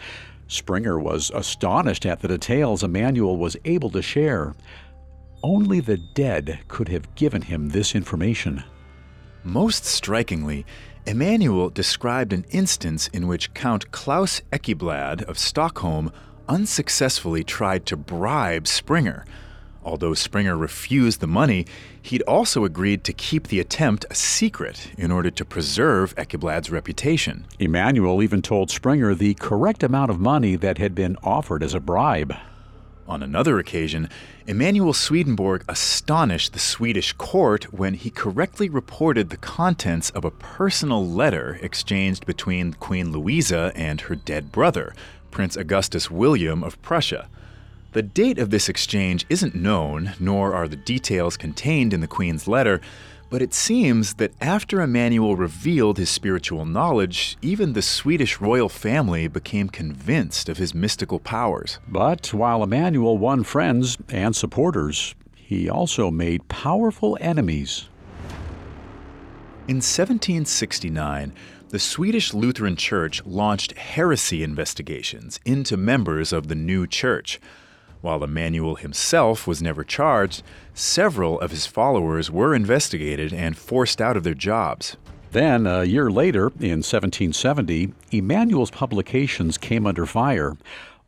Springer 0.47 1.01
was 1.01 1.33
astonished 1.35 2.07
at 2.07 2.21
the 2.21 2.29
details 2.29 2.85
Emanuel 2.85 3.37
was 3.37 3.57
able 3.65 3.91
to 3.91 4.03
share. 4.03 4.55
Only 5.43 5.81
the 5.81 5.97
dead 5.97 6.61
could 6.69 6.89
have 6.91 7.13
given 7.17 7.43
him 7.43 7.71
this 7.71 7.97
information. 7.97 8.63
Most 9.43 9.85
strikingly, 9.85 10.65
Emanuel 11.05 11.71
described 11.71 12.33
an 12.33 12.47
instance 12.51 13.09
in 13.09 13.27
which 13.27 13.53
Count 13.53 13.91
Klaus 13.91 14.43
Ekeblad 14.53 15.25
of 15.25 15.41
Stockholm 15.41 16.13
unsuccessfully 16.49 17.43
tried 17.43 17.85
to 17.87 17.97
bribe 17.97 18.69
Springer. 18.69 19.25
Although 19.85 20.15
Springer 20.15 20.57
refused 20.57 21.21
the 21.21 21.27
money, 21.27 21.67
he'd 22.01 22.23
also 22.23 22.65
agreed 22.65 23.05
to 23.05 23.13
keep 23.13 23.49
the 23.49 23.61
attempt 23.61 24.07
a 24.11 24.15
secret 24.15 24.91
in 24.97 25.13
order 25.13 25.31
to 25.31 25.45
preserve 25.45 26.15
Ekeblad's 26.17 26.71
reputation. 26.71 27.47
Emanuel 27.59 28.23
even 28.23 28.41
told 28.41 28.71
Springer 28.71 29.15
the 29.15 29.35
correct 29.35 29.83
amount 29.83 30.11
of 30.11 30.19
money 30.19 30.57
that 30.57 30.79
had 30.79 30.95
been 30.95 31.19
offered 31.23 31.63
as 31.63 31.75
a 31.75 31.81
bribe. 31.81 32.35
On 33.07 33.23
another 33.23 33.59
occasion, 33.59 34.09
Emanuel 34.47 34.95
Swedenborg 34.95 35.63
astonished 35.69 36.55
the 36.55 36.59
Swedish 36.59 37.13
court 37.13 37.65
when 37.65 37.93
he 37.93 38.09
correctly 38.09 38.71
reported 38.71 39.29
the 39.29 39.37
contents 39.37 40.09
of 40.11 40.25
a 40.25 40.31
personal 40.31 41.07
letter 41.07 41.59
exchanged 41.61 42.25
between 42.25 42.73
Queen 42.73 43.13
Louisa 43.13 43.73
and 43.75 44.01
her 44.03 44.15
dead 44.15 44.51
brother, 44.51 44.95
Prince 45.31 45.55
Augustus 45.55 46.11
William 46.11 46.65
of 46.65 46.81
Prussia. 46.81 47.29
The 47.95 48.03
date 48.03 48.41
of 48.41 48.51
this 48.51 48.69
exchange 48.69 49.25
isn't 49.29 49.55
known, 49.55 50.15
nor 50.19 50.53
are 50.53 50.67
the 50.67 50.75
details 50.75 51.37
contained 51.37 51.95
in 51.95 52.01
the 52.01 52.09
Queen's 52.09 52.49
letter, 52.49 52.81
but 53.31 53.41
it 53.41 53.55
seems 53.55 54.15
that 54.15 54.33
after 54.41 54.81
Emanuel 54.81 55.37
revealed 55.37 55.97
his 55.97 56.11
spiritual 56.11 56.65
knowledge, 56.65 57.39
even 57.41 57.73
the 57.73 57.83
Swedish 57.83 58.41
royal 58.41 58.69
family 58.69 59.29
became 59.29 59.69
convinced 59.69 60.49
of 60.49 60.57
his 60.57 60.75
mystical 60.75 61.21
powers. 61.21 61.79
But 61.87 62.35
while 62.35 62.65
Emanuel 62.65 63.17
won 63.17 63.45
friends 63.45 63.97
and 64.09 64.35
supporters, 64.35 65.15
he 65.37 65.71
also 65.71 66.11
made 66.11 66.49
powerful 66.49 67.17
enemies. 67.21 67.89
In 69.69 69.77
1769, 69.77 71.33
the 71.69 71.79
Swedish 71.79 72.35
Lutheran 72.35 72.75
Church 72.75 73.25
launched 73.25 73.79
heresy 73.79 74.43
investigations 74.43 75.39
into 75.45 75.77
members 75.77 76.33
of 76.33 76.49
the 76.49 76.57
new 76.57 76.89
church. 76.89 77.39
While 78.05 78.23
Emanuel 78.23 78.75
himself 78.75 79.47
was 79.47 79.63
never 79.63 79.83
charged, 79.83 80.43
several 80.75 81.41
of 81.41 81.51
his 81.51 81.65
followers 81.65 82.31
were 82.31 82.55
investigated 82.55 83.33
and 83.33 83.57
forced 83.57 83.99
out 83.99 84.15
of 84.15 84.25
their 84.25 84.35
jobs. 84.35 84.99
Then, 85.33 85.67
a 85.67 85.85
year 85.85 86.11
later, 86.11 86.49
in 86.61 86.85
1770, 86.85 87.95
Emanuel's 88.13 88.71
publications 88.71 89.57
came 89.57 89.87
under 89.87 90.05
fire. 90.05 90.55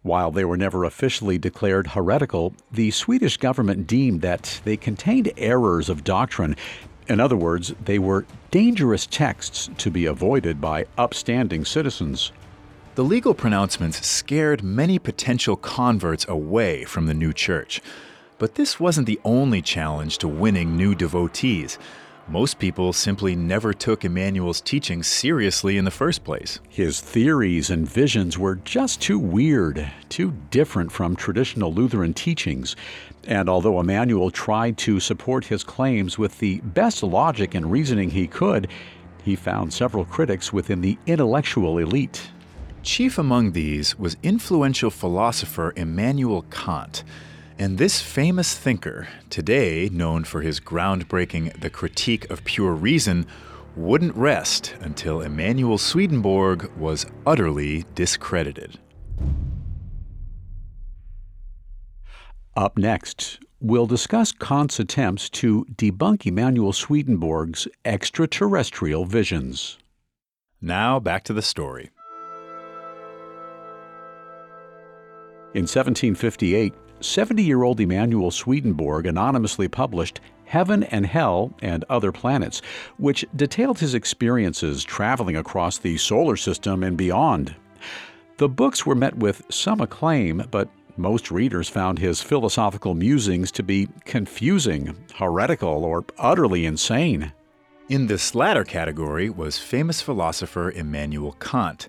While 0.00 0.31
they 0.31 0.47
were 0.47 0.57
never 0.57 0.85
officially 0.85 1.37
declared 1.37 1.88
heretical, 1.88 2.55
the 2.73 2.91
Swedish 2.93 3.37
government 3.37 3.87
deemed 3.87 4.23
that 4.23 4.62
they 4.65 4.79
contained 4.79 5.31
errors 5.37 5.91
of 5.91 6.03
doctrine. 6.03 6.57
In 7.09 7.21
other 7.21 7.37
words, 7.37 7.75
they 7.85 7.99
were 7.99 8.25
dangerous 8.50 9.05
texts 9.05 9.69
to 9.76 9.91
be 9.91 10.07
avoided 10.07 10.62
by 10.62 10.87
upstanding 10.97 11.67
citizens. 11.67 12.33
The 12.97 13.05
legal 13.05 13.35
pronouncements 13.35 14.07
scared 14.07 14.62
many 14.62 14.99
potential 14.99 15.55
converts 15.55 16.25
away 16.29 16.85
from 16.85 17.05
the 17.05 17.12
new 17.12 17.35
church. 17.35 17.83
But 18.38 18.55
this 18.55 18.81
wasn't 18.81 19.07
the 19.07 19.21
only 19.23 19.61
challenge 19.61 20.17
to 20.19 20.29
winning 20.29 20.79
new 20.79 20.95
devotees. 20.95 21.79
Most 22.26 22.59
people 22.59 22.95
simply 22.95 23.37
never 23.37 23.75
took 23.75 24.07
Emanuel's 24.07 24.62
teachings 24.62 25.09
seriously 25.09 25.76
in 25.76 25.85
the 25.85 25.91
first 25.91 26.25
place. 26.25 26.59
His 26.71 26.99
theories 26.99 27.69
and 27.69 27.87
visions 27.87 28.38
were 28.38 28.55
just 28.55 29.03
too 29.03 29.19
weird, 29.19 29.93
too 30.09 30.33
different 30.50 30.91
from 30.91 31.17
traditional 31.17 31.75
Lutheran 31.75 32.15
teachings. 32.15 32.76
And 33.25 33.50
although 33.50 33.79
Emanuel 33.79 34.31
tried 34.31 34.79
to 34.79 35.00
support 35.00 35.45
his 35.45 35.62
claims 35.62 36.17
with 36.17 36.38
the 36.38 36.61
best 36.61 37.03
logic 37.03 37.55
and 37.55 37.71
reasoning 37.71 38.09
he 38.09 38.26
could, 38.26 38.69
he 39.23 39.37
found 39.37 39.75
several 39.75 40.07
critics 40.07 40.50
within 40.50 40.81
the 40.81 40.97
intellectual 41.07 41.76
elite. 41.76 42.31
Chief 42.87 43.19
among 43.19 43.50
these 43.50 43.99
was 43.99 44.16
influential 44.23 44.90
philosopher 44.93 45.73
Immanuel 45.75 46.43
Kant. 46.52 47.02
And 47.59 47.78
this 47.78 48.00
famous 48.00 48.57
thinker, 48.57 49.09
today 49.28 49.90
known 49.93 50.23
for 50.23 50.40
his 50.40 50.61
groundbreaking 50.61 51.61
The 51.61 51.69
Critique 51.69 52.31
of 52.31 52.45
Pure 52.45 52.75
Reason, 52.75 53.26
wouldn't 53.75 54.14
rest 54.14 54.76
until 54.81 55.21
Emanuel 55.21 55.78
Swedenborg 55.78 56.71
was 56.76 57.07
utterly 57.26 57.85
discredited. 57.97 58.78
Up 62.57 62.78
next, 62.78 63.40
we'll 63.61 63.87
discuss 63.87 64.31
Kant's 64.31 64.78
attempts 64.78 65.28
to 65.31 65.66
debunk 65.75 66.25
Emanuel 66.25 66.73
Swedenborg's 66.73 67.66
extraterrestrial 67.85 69.05
visions. 69.07 69.76
Now, 70.62 71.00
back 71.00 71.25
to 71.25 71.33
the 71.33 71.43
story. 71.43 71.90
In 75.57 75.63
1758, 75.63 76.75
70 77.01 77.43
year 77.43 77.63
old 77.63 77.81
Emanuel 77.81 78.31
Swedenborg 78.31 79.07
anonymously 79.07 79.69
published 79.69 80.21
Heaven 80.45 80.83
and 80.83 81.07
Hell 81.07 81.55
and 81.63 81.83
Other 81.89 82.13
Planets, 82.13 82.61
which 82.99 83.25
detailed 83.35 83.79
his 83.79 83.95
experiences 83.95 84.85
traveling 84.85 85.35
across 85.35 85.79
the 85.79 85.97
solar 85.97 86.37
system 86.37 86.83
and 86.83 86.95
beyond. 86.95 87.57
The 88.37 88.51
books 88.51 88.85
were 88.85 88.95
met 88.95 89.17
with 89.17 89.45
some 89.49 89.81
acclaim, 89.81 90.45
but 90.51 90.69
Most 90.99 91.31
readers 91.31 91.71
found 91.71 91.99
his 91.99 92.21
philosophical 92.21 92.95
musings 92.95 93.51
to 93.53 93.63
be 93.63 93.89
confusing, 94.05 94.95
heretical, 95.15 95.85
or 95.85 96.05
utterly 96.19 96.67
insane. 96.67 97.33
In 97.89 98.07
this 98.07 98.35
latter 98.35 98.65
category 98.65 99.31
was 99.31 99.59
famous 99.59 100.03
philosopher 100.03 100.71
Immanuel 100.71 101.33
Kant. 101.33 101.89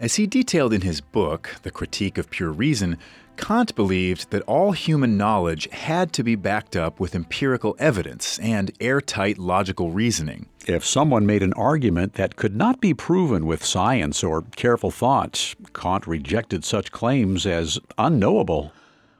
As 0.00 0.14
he 0.14 0.26
detailed 0.26 0.72
in 0.72 0.80
his 0.80 1.02
book, 1.02 1.56
The 1.62 1.70
Critique 1.70 2.16
of 2.16 2.30
Pure 2.30 2.52
Reason, 2.52 2.96
Kant 3.36 3.74
believed 3.74 4.30
that 4.30 4.40
all 4.42 4.72
human 4.72 5.18
knowledge 5.18 5.68
had 5.72 6.14
to 6.14 6.22
be 6.22 6.36
backed 6.36 6.74
up 6.74 6.98
with 6.98 7.14
empirical 7.14 7.76
evidence 7.78 8.38
and 8.38 8.72
airtight 8.80 9.36
logical 9.36 9.90
reasoning. 9.90 10.46
If 10.66 10.86
someone 10.86 11.26
made 11.26 11.42
an 11.42 11.52
argument 11.52 12.14
that 12.14 12.36
could 12.36 12.56
not 12.56 12.80
be 12.80 12.94
proven 12.94 13.44
with 13.44 13.62
science 13.62 14.24
or 14.24 14.40
careful 14.56 14.90
thought, 14.90 15.54
Kant 15.74 16.06
rejected 16.06 16.64
such 16.64 16.92
claims 16.92 17.44
as 17.44 17.78
unknowable. 17.98 18.72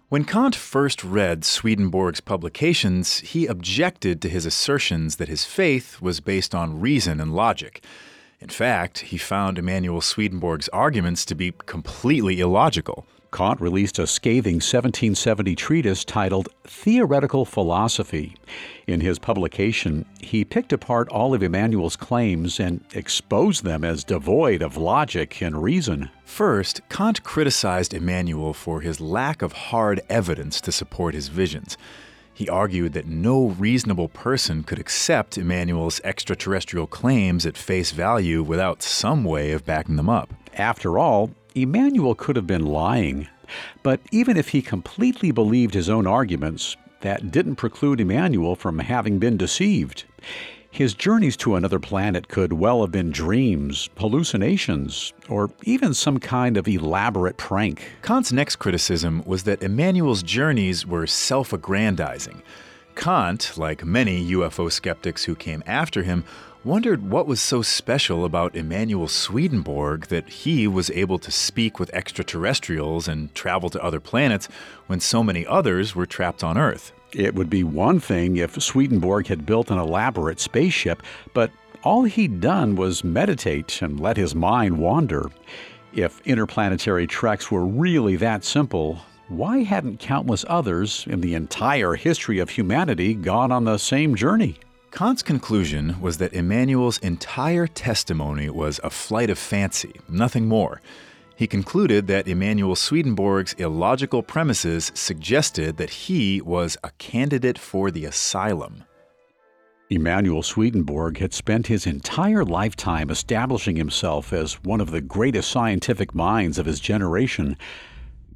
When 0.08 0.24
Kant 0.24 0.56
first 0.56 1.04
read 1.04 1.44
Swedenborg's 1.44 2.22
publications, 2.22 3.18
he 3.18 3.46
objected 3.46 4.22
to 4.22 4.30
his 4.30 4.46
assertions 4.46 5.16
that 5.16 5.28
his 5.28 5.44
faith 5.44 6.00
was 6.00 6.20
based 6.20 6.54
on 6.54 6.80
reason 6.80 7.20
and 7.20 7.34
logic. 7.34 7.84
In 8.40 8.48
fact, 8.48 9.00
he 9.00 9.18
found 9.18 9.58
Emanuel 9.58 10.00
Swedenborg's 10.00 10.68
arguments 10.68 11.26
to 11.26 11.34
be 11.34 11.52
completely 11.66 12.40
illogical. 12.40 13.06
Kant 13.32 13.60
released 13.60 13.98
a 13.98 14.06
scathing 14.06 14.56
1770 14.56 15.54
treatise 15.54 16.04
titled 16.04 16.48
Theoretical 16.64 17.44
Philosophy. 17.44 18.34
In 18.86 19.02
his 19.02 19.18
publication, 19.18 20.06
he 20.20 20.44
picked 20.44 20.72
apart 20.72 21.08
all 21.10 21.34
of 21.34 21.42
Emanuel's 21.42 21.96
claims 21.96 22.58
and 22.58 22.82
exposed 22.94 23.62
them 23.62 23.84
as 23.84 24.04
devoid 24.04 24.62
of 24.62 24.76
logic 24.76 25.42
and 25.42 25.62
reason. 25.62 26.10
First, 26.24 26.80
Kant 26.88 27.22
criticized 27.22 27.92
Emanuel 27.92 28.54
for 28.54 28.80
his 28.80 29.00
lack 29.00 29.42
of 29.42 29.52
hard 29.52 30.00
evidence 30.08 30.60
to 30.62 30.72
support 30.72 31.14
his 31.14 31.28
visions. 31.28 31.76
He 32.40 32.48
argued 32.48 32.94
that 32.94 33.06
no 33.06 33.48
reasonable 33.48 34.08
person 34.08 34.62
could 34.62 34.78
accept 34.78 35.36
Emanuel's 35.36 36.00
extraterrestrial 36.04 36.86
claims 36.86 37.44
at 37.44 37.58
face 37.58 37.90
value 37.90 38.42
without 38.42 38.82
some 38.82 39.24
way 39.24 39.52
of 39.52 39.66
backing 39.66 39.96
them 39.96 40.08
up. 40.08 40.32
After 40.54 40.98
all, 40.98 41.32
Emanuel 41.54 42.14
could 42.14 42.36
have 42.36 42.46
been 42.46 42.64
lying. 42.64 43.28
But 43.82 44.00
even 44.10 44.38
if 44.38 44.48
he 44.48 44.62
completely 44.62 45.32
believed 45.32 45.74
his 45.74 45.90
own 45.90 46.06
arguments, 46.06 46.78
that 47.02 47.30
didn't 47.30 47.56
preclude 47.56 48.00
Emanuel 48.00 48.56
from 48.56 48.78
having 48.78 49.18
been 49.18 49.36
deceived. 49.36 50.04
His 50.72 50.94
journeys 50.94 51.36
to 51.38 51.56
another 51.56 51.80
planet 51.80 52.28
could 52.28 52.52
well 52.52 52.82
have 52.82 52.92
been 52.92 53.10
dreams, 53.10 53.90
hallucinations, 53.96 55.12
or 55.28 55.50
even 55.64 55.92
some 55.92 56.20
kind 56.20 56.56
of 56.56 56.68
elaborate 56.68 57.36
prank. 57.36 57.82
Kant's 58.02 58.32
next 58.32 58.56
criticism 58.56 59.24
was 59.26 59.42
that 59.42 59.64
Emanuel's 59.64 60.22
journeys 60.22 60.86
were 60.86 61.08
self 61.08 61.52
aggrandizing. 61.52 62.40
Kant, 62.94 63.52
like 63.56 63.84
many 63.84 64.30
UFO 64.30 64.70
skeptics 64.70 65.24
who 65.24 65.34
came 65.34 65.64
after 65.66 66.04
him, 66.04 66.24
wondered 66.62 67.10
what 67.10 67.26
was 67.26 67.40
so 67.40 67.62
special 67.62 68.24
about 68.24 68.54
Emanuel 68.54 69.08
Swedenborg 69.08 70.06
that 70.06 70.28
he 70.28 70.68
was 70.68 70.90
able 70.90 71.18
to 71.18 71.32
speak 71.32 71.80
with 71.80 71.92
extraterrestrials 71.92 73.08
and 73.08 73.34
travel 73.34 73.70
to 73.70 73.82
other 73.82 74.00
planets 74.00 74.48
when 74.86 75.00
so 75.00 75.24
many 75.24 75.44
others 75.44 75.96
were 75.96 76.06
trapped 76.06 76.44
on 76.44 76.56
Earth. 76.56 76.92
It 77.12 77.34
would 77.34 77.50
be 77.50 77.64
one 77.64 77.98
thing 77.98 78.36
if 78.36 78.60
Swedenborg 78.62 79.26
had 79.26 79.46
built 79.46 79.70
an 79.70 79.78
elaborate 79.78 80.40
spaceship, 80.40 81.02
but 81.34 81.50
all 81.82 82.04
he'd 82.04 82.40
done 82.40 82.76
was 82.76 83.02
meditate 83.02 83.82
and 83.82 83.98
let 83.98 84.16
his 84.16 84.34
mind 84.34 84.78
wander. 84.78 85.30
If 85.92 86.20
interplanetary 86.24 87.06
treks 87.06 87.50
were 87.50 87.66
really 87.66 88.16
that 88.16 88.44
simple, 88.44 89.00
why 89.28 89.64
hadn't 89.64 89.98
countless 89.98 90.44
others 90.48 91.04
in 91.08 91.20
the 91.20 91.34
entire 91.34 91.94
history 91.94 92.38
of 92.38 92.50
humanity 92.50 93.14
gone 93.14 93.50
on 93.50 93.64
the 93.64 93.78
same 93.78 94.14
journey? 94.14 94.58
Kant's 94.92 95.22
conclusion 95.22 96.00
was 96.00 96.18
that 96.18 96.32
Emanuel's 96.32 96.98
entire 96.98 97.66
testimony 97.66 98.50
was 98.50 98.80
a 98.82 98.90
flight 98.90 99.30
of 99.30 99.38
fancy, 99.38 100.00
nothing 100.08 100.46
more. 100.46 100.80
He 101.40 101.46
concluded 101.46 102.06
that 102.08 102.28
Emanuel 102.28 102.76
Swedenborg's 102.76 103.54
illogical 103.54 104.22
premises 104.22 104.92
suggested 104.94 105.78
that 105.78 105.88
he 105.88 106.42
was 106.42 106.76
a 106.84 106.90
candidate 106.98 107.58
for 107.58 107.90
the 107.90 108.04
asylum. 108.04 108.84
Emanuel 109.88 110.42
Swedenborg 110.42 111.16
had 111.16 111.32
spent 111.32 111.68
his 111.68 111.86
entire 111.86 112.44
lifetime 112.44 113.08
establishing 113.08 113.76
himself 113.76 114.34
as 114.34 114.62
one 114.64 114.82
of 114.82 114.90
the 114.90 115.00
greatest 115.00 115.50
scientific 115.50 116.14
minds 116.14 116.58
of 116.58 116.66
his 116.66 116.78
generation. 116.78 117.56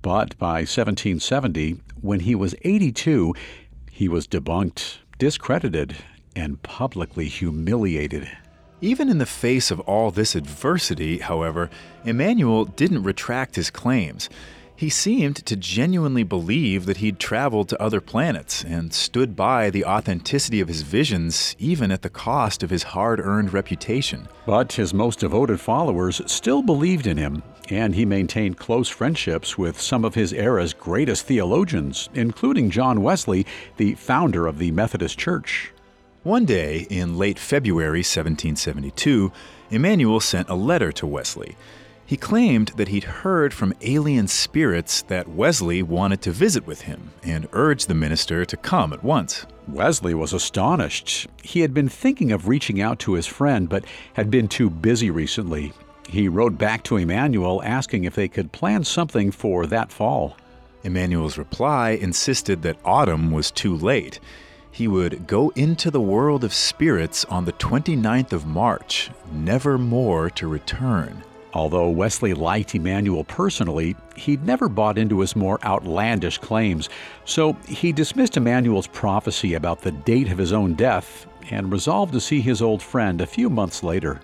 But 0.00 0.38
by 0.38 0.60
1770, 0.60 1.82
when 2.00 2.20
he 2.20 2.34
was 2.34 2.54
82, 2.62 3.34
he 3.90 4.08
was 4.08 4.26
debunked, 4.26 5.00
discredited, 5.18 5.94
and 6.34 6.62
publicly 6.62 7.28
humiliated. 7.28 8.30
Even 8.84 9.08
in 9.08 9.16
the 9.16 9.24
face 9.24 9.70
of 9.70 9.80
all 9.80 10.10
this 10.10 10.34
adversity, 10.34 11.16
however, 11.16 11.70
Emanuel 12.04 12.66
didn't 12.66 13.02
retract 13.02 13.56
his 13.56 13.70
claims. 13.70 14.28
He 14.76 14.90
seemed 14.90 15.36
to 15.46 15.56
genuinely 15.56 16.22
believe 16.22 16.84
that 16.84 16.98
he'd 16.98 17.18
traveled 17.18 17.70
to 17.70 17.80
other 17.80 18.02
planets 18.02 18.62
and 18.62 18.92
stood 18.92 19.34
by 19.34 19.70
the 19.70 19.86
authenticity 19.86 20.60
of 20.60 20.68
his 20.68 20.82
visions, 20.82 21.56
even 21.58 21.90
at 21.90 22.02
the 22.02 22.10
cost 22.10 22.62
of 22.62 22.68
his 22.68 22.82
hard 22.82 23.20
earned 23.20 23.54
reputation. 23.54 24.28
But 24.44 24.74
his 24.74 24.92
most 24.92 25.20
devoted 25.20 25.60
followers 25.60 26.20
still 26.26 26.60
believed 26.60 27.06
in 27.06 27.16
him, 27.16 27.42
and 27.70 27.94
he 27.94 28.04
maintained 28.04 28.58
close 28.58 28.90
friendships 28.90 29.56
with 29.56 29.80
some 29.80 30.04
of 30.04 30.14
his 30.14 30.34
era's 30.34 30.74
greatest 30.74 31.24
theologians, 31.24 32.10
including 32.12 32.68
John 32.68 33.00
Wesley, 33.00 33.46
the 33.78 33.94
founder 33.94 34.46
of 34.46 34.58
the 34.58 34.72
Methodist 34.72 35.18
Church. 35.18 35.72
One 36.24 36.46
day, 36.46 36.86
in 36.88 37.18
late 37.18 37.38
February 37.38 37.98
1772, 37.98 39.30
Emanuel 39.70 40.20
sent 40.20 40.48
a 40.48 40.54
letter 40.54 40.90
to 40.92 41.06
Wesley. 41.06 41.54
He 42.06 42.16
claimed 42.16 42.68
that 42.76 42.88
he'd 42.88 43.04
heard 43.04 43.52
from 43.52 43.74
alien 43.82 44.28
spirits 44.28 45.02
that 45.02 45.28
Wesley 45.28 45.82
wanted 45.82 46.22
to 46.22 46.30
visit 46.30 46.66
with 46.66 46.80
him 46.80 47.10
and 47.22 47.46
urged 47.52 47.88
the 47.88 47.94
minister 47.94 48.46
to 48.46 48.56
come 48.56 48.94
at 48.94 49.04
once. 49.04 49.44
Wesley 49.68 50.14
was 50.14 50.32
astonished. 50.32 51.28
He 51.42 51.60
had 51.60 51.74
been 51.74 51.90
thinking 51.90 52.32
of 52.32 52.48
reaching 52.48 52.80
out 52.80 52.98
to 53.00 53.12
his 53.12 53.26
friend, 53.26 53.68
but 53.68 53.84
had 54.14 54.30
been 54.30 54.48
too 54.48 54.70
busy 54.70 55.10
recently. 55.10 55.74
He 56.08 56.28
wrote 56.28 56.56
back 56.56 56.84
to 56.84 56.96
Emanuel 56.96 57.62
asking 57.62 58.04
if 58.04 58.14
they 58.14 58.28
could 58.28 58.50
plan 58.50 58.84
something 58.84 59.30
for 59.30 59.66
that 59.66 59.92
fall. 59.92 60.38
Emanuel's 60.84 61.36
reply 61.36 61.90
insisted 61.90 62.62
that 62.62 62.78
autumn 62.82 63.30
was 63.30 63.50
too 63.50 63.76
late 63.76 64.20
he 64.74 64.88
would 64.88 65.24
go 65.28 65.50
into 65.50 65.88
the 65.88 66.00
world 66.00 66.42
of 66.42 66.52
spirits 66.52 67.24
on 67.26 67.44
the 67.44 67.52
29th 67.52 68.32
of 68.32 68.44
March, 68.44 69.08
never 69.30 69.78
more 69.78 70.28
to 70.28 70.48
return. 70.48 71.22
Although 71.52 71.90
Wesley 71.90 72.34
liked 72.34 72.74
Emanuel 72.74 73.22
personally, 73.22 73.94
he'd 74.16 74.44
never 74.44 74.68
bought 74.68 74.98
into 74.98 75.20
his 75.20 75.36
more 75.36 75.64
outlandish 75.64 76.38
claims, 76.38 76.88
so 77.24 77.52
he 77.68 77.92
dismissed 77.92 78.36
Emanuel's 78.36 78.88
prophecy 78.88 79.54
about 79.54 79.80
the 79.80 79.92
date 79.92 80.32
of 80.32 80.38
his 80.38 80.52
own 80.52 80.74
death 80.74 81.28
and 81.52 81.70
resolved 81.70 82.12
to 82.12 82.20
see 82.20 82.40
his 82.40 82.60
old 82.60 82.82
friend 82.82 83.20
a 83.20 83.28
few 83.28 83.48
months 83.48 83.84
later. 83.84 84.20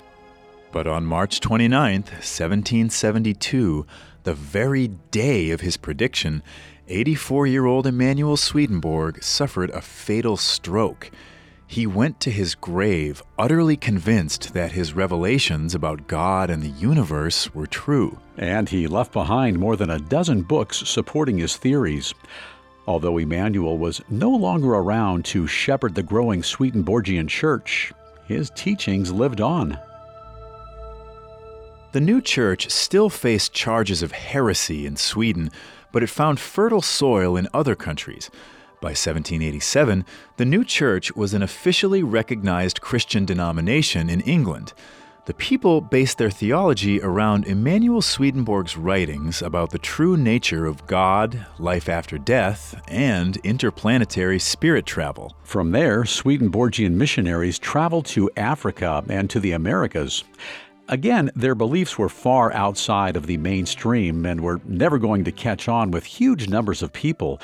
But 0.72 0.88
on 0.88 1.06
March 1.06 1.38
29, 1.38 2.02
1772, 2.02 3.86
the 4.24 4.34
very 4.34 4.88
day 5.12 5.50
of 5.50 5.60
his 5.60 5.76
prediction, 5.76 6.42
84 6.90 7.46
year 7.46 7.66
old 7.66 7.86
Emanuel 7.86 8.36
Swedenborg 8.36 9.22
suffered 9.22 9.70
a 9.70 9.80
fatal 9.80 10.36
stroke. 10.36 11.10
He 11.64 11.86
went 11.86 12.18
to 12.20 12.32
his 12.32 12.56
grave 12.56 13.22
utterly 13.38 13.76
convinced 13.76 14.54
that 14.54 14.72
his 14.72 14.92
revelations 14.92 15.72
about 15.72 16.08
God 16.08 16.50
and 16.50 16.60
the 16.60 16.80
universe 16.80 17.54
were 17.54 17.68
true. 17.68 18.18
And 18.36 18.68
he 18.68 18.88
left 18.88 19.12
behind 19.12 19.60
more 19.60 19.76
than 19.76 19.90
a 19.90 20.00
dozen 20.00 20.42
books 20.42 20.78
supporting 20.78 21.38
his 21.38 21.56
theories. 21.56 22.12
Although 22.88 23.18
Emanuel 23.18 23.78
was 23.78 24.00
no 24.10 24.30
longer 24.30 24.70
around 24.70 25.24
to 25.26 25.46
shepherd 25.46 25.94
the 25.94 26.02
growing 26.02 26.42
Swedenborgian 26.42 27.28
church, 27.28 27.92
his 28.26 28.50
teachings 28.50 29.12
lived 29.12 29.40
on. 29.40 29.78
The 31.92 32.00
new 32.00 32.20
church 32.20 32.68
still 32.70 33.10
faced 33.10 33.52
charges 33.52 34.02
of 34.02 34.10
heresy 34.10 34.86
in 34.86 34.96
Sweden 34.96 35.50
but 35.92 36.02
it 36.02 36.08
found 36.08 36.40
fertile 36.40 36.82
soil 36.82 37.36
in 37.36 37.48
other 37.54 37.74
countries. 37.74 38.30
By 38.80 38.90
1787, 38.90 40.06
the 40.38 40.44
new 40.44 40.64
church 40.64 41.14
was 41.14 41.34
an 41.34 41.42
officially 41.42 42.02
recognized 42.02 42.80
Christian 42.80 43.26
denomination 43.26 44.08
in 44.08 44.22
England. 44.22 44.72
The 45.26 45.34
people 45.34 45.82
based 45.82 46.16
their 46.16 46.30
theology 46.30 47.00
around 47.00 47.46
Emanuel 47.46 48.00
Swedenborg's 48.00 48.78
writings 48.78 49.42
about 49.42 49.70
the 49.70 49.78
true 49.78 50.16
nature 50.16 50.64
of 50.64 50.86
God, 50.86 51.46
life 51.58 51.90
after 51.90 52.16
death, 52.16 52.80
and 52.88 53.36
interplanetary 53.44 54.38
spirit 54.38 54.86
travel. 54.86 55.36
From 55.44 55.72
there, 55.72 56.06
Swedenborgian 56.06 56.96
missionaries 56.96 57.58
traveled 57.58 58.06
to 58.06 58.30
Africa 58.36 59.04
and 59.08 59.28
to 59.28 59.38
the 59.38 59.52
Americas. 59.52 60.24
Again, 60.90 61.30
their 61.36 61.54
beliefs 61.54 61.96
were 61.96 62.08
far 62.08 62.52
outside 62.52 63.16
of 63.16 63.28
the 63.28 63.36
mainstream 63.36 64.26
and 64.26 64.40
were 64.40 64.60
never 64.64 64.98
going 64.98 65.22
to 65.22 65.30
catch 65.30 65.68
on 65.68 65.92
with 65.92 66.04
huge 66.04 66.48
numbers 66.48 66.82
of 66.82 66.92
people, 66.92 67.40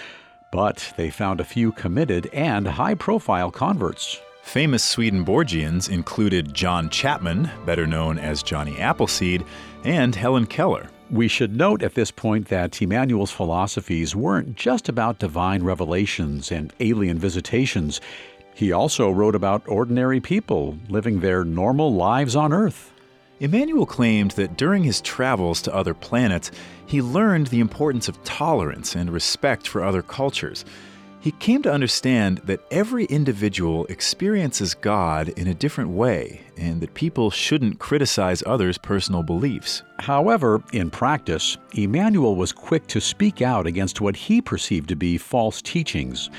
but 0.50 0.92
they 0.96 1.10
found 1.10 1.38
a 1.38 1.44
few 1.44 1.70
committed 1.70 2.28
and 2.32 2.66
high 2.66 2.96
profile 2.96 3.52
converts. 3.52 4.20
Famous 4.42 4.82
Swedenborgians 4.84 5.88
included 5.88 6.54
John 6.54 6.90
Chapman, 6.90 7.48
better 7.64 7.86
known 7.86 8.18
as 8.18 8.42
Johnny 8.42 8.80
Appleseed, 8.80 9.44
and 9.84 10.12
Helen 10.12 10.46
Keller. 10.46 10.88
We 11.08 11.28
should 11.28 11.54
note 11.54 11.84
at 11.84 11.94
this 11.94 12.10
point 12.10 12.48
that 12.48 12.82
Emanuel's 12.82 13.30
philosophies 13.30 14.16
weren't 14.16 14.56
just 14.56 14.88
about 14.88 15.20
divine 15.20 15.62
revelations 15.62 16.50
and 16.50 16.72
alien 16.80 17.20
visitations. 17.20 18.00
He 18.56 18.72
also 18.72 19.08
wrote 19.08 19.36
about 19.36 19.68
ordinary 19.68 20.18
people 20.18 20.76
living 20.88 21.20
their 21.20 21.44
normal 21.44 21.94
lives 21.94 22.34
on 22.34 22.52
Earth. 22.52 22.92
Emanuel 23.38 23.84
claimed 23.84 24.30
that 24.32 24.56
during 24.56 24.82
his 24.82 25.02
travels 25.02 25.60
to 25.62 25.74
other 25.74 25.92
planets, 25.92 26.50
he 26.86 27.02
learned 27.02 27.48
the 27.48 27.60
importance 27.60 28.08
of 28.08 28.22
tolerance 28.24 28.94
and 28.94 29.12
respect 29.12 29.68
for 29.68 29.84
other 29.84 30.00
cultures. 30.00 30.64
He 31.20 31.32
came 31.32 31.60
to 31.62 31.72
understand 31.72 32.38
that 32.44 32.60
every 32.70 33.04
individual 33.06 33.84
experiences 33.86 34.74
God 34.74 35.28
in 35.30 35.48
a 35.48 35.54
different 35.54 35.90
way, 35.90 36.40
and 36.56 36.80
that 36.80 36.94
people 36.94 37.30
shouldn't 37.30 37.78
criticize 37.78 38.42
others' 38.46 38.78
personal 38.78 39.22
beliefs. 39.22 39.82
However, 39.98 40.62
in 40.72 40.88
practice, 40.88 41.58
Emanuel 41.76 42.36
was 42.36 42.52
quick 42.52 42.86
to 42.86 43.00
speak 43.00 43.42
out 43.42 43.66
against 43.66 44.00
what 44.00 44.16
he 44.16 44.40
perceived 44.40 44.88
to 44.88 44.96
be 44.96 45.18
false 45.18 45.60
teachings. 45.60 46.30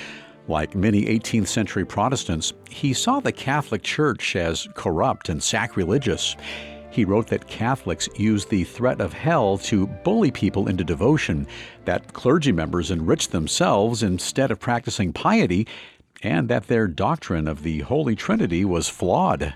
Like 0.47 0.73
many 0.73 1.03
18th 1.05 1.47
century 1.47 1.85
Protestants, 1.85 2.53
he 2.69 2.93
saw 2.93 3.19
the 3.19 3.33
Catholic 3.33 3.83
Church 3.83 4.35
as 4.35 4.67
corrupt 4.73 5.29
and 5.29 5.43
sacrilegious. 5.43 6.35
He 6.89 7.05
wrote 7.05 7.27
that 7.27 7.47
Catholics 7.47 8.09
use 8.15 8.45
the 8.45 8.63
threat 8.63 9.01
of 9.01 9.13
hell 9.13 9.57
to 9.59 9.87
bully 9.87 10.31
people 10.31 10.67
into 10.67 10.83
devotion, 10.83 11.47
that 11.85 12.13
clergy 12.13 12.51
members 12.51 12.91
enrich 12.91 13.29
themselves 13.29 14.03
instead 14.03 14.51
of 14.51 14.59
practicing 14.59 15.13
piety, 15.13 15.67
and 16.23 16.49
that 16.49 16.67
their 16.67 16.87
doctrine 16.87 17.47
of 17.47 17.63
the 17.63 17.79
Holy 17.81 18.15
Trinity 18.15 18.65
was 18.65 18.89
flawed. 18.89 19.53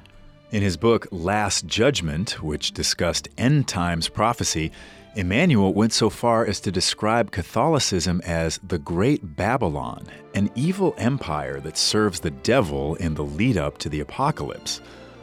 In 0.51 0.61
his 0.61 0.77
book 0.77 1.07
Last 1.11 1.65
Judgment, 1.65 2.43
which 2.43 2.73
discussed 2.73 3.29
end 3.37 3.67
times 3.67 4.09
prophecy, 4.09 4.71
Emanuel 5.15 5.73
went 5.73 5.91
so 5.91 6.09
far 6.09 6.45
as 6.45 6.59
to 6.61 6.71
describe 6.71 7.31
Catholicism 7.31 8.21
as 8.25 8.59
the 8.65 8.79
Great 8.79 9.35
Babylon, 9.35 10.07
an 10.35 10.49
evil 10.55 10.93
empire 10.97 11.59
that 11.61 11.77
serves 11.77 12.19
the 12.19 12.31
devil 12.31 12.95
in 12.95 13.15
the 13.15 13.23
lead 13.23 13.57
up 13.57 13.77
to 13.79 13.89
the 13.89 13.99
apocalypse. 13.99 14.79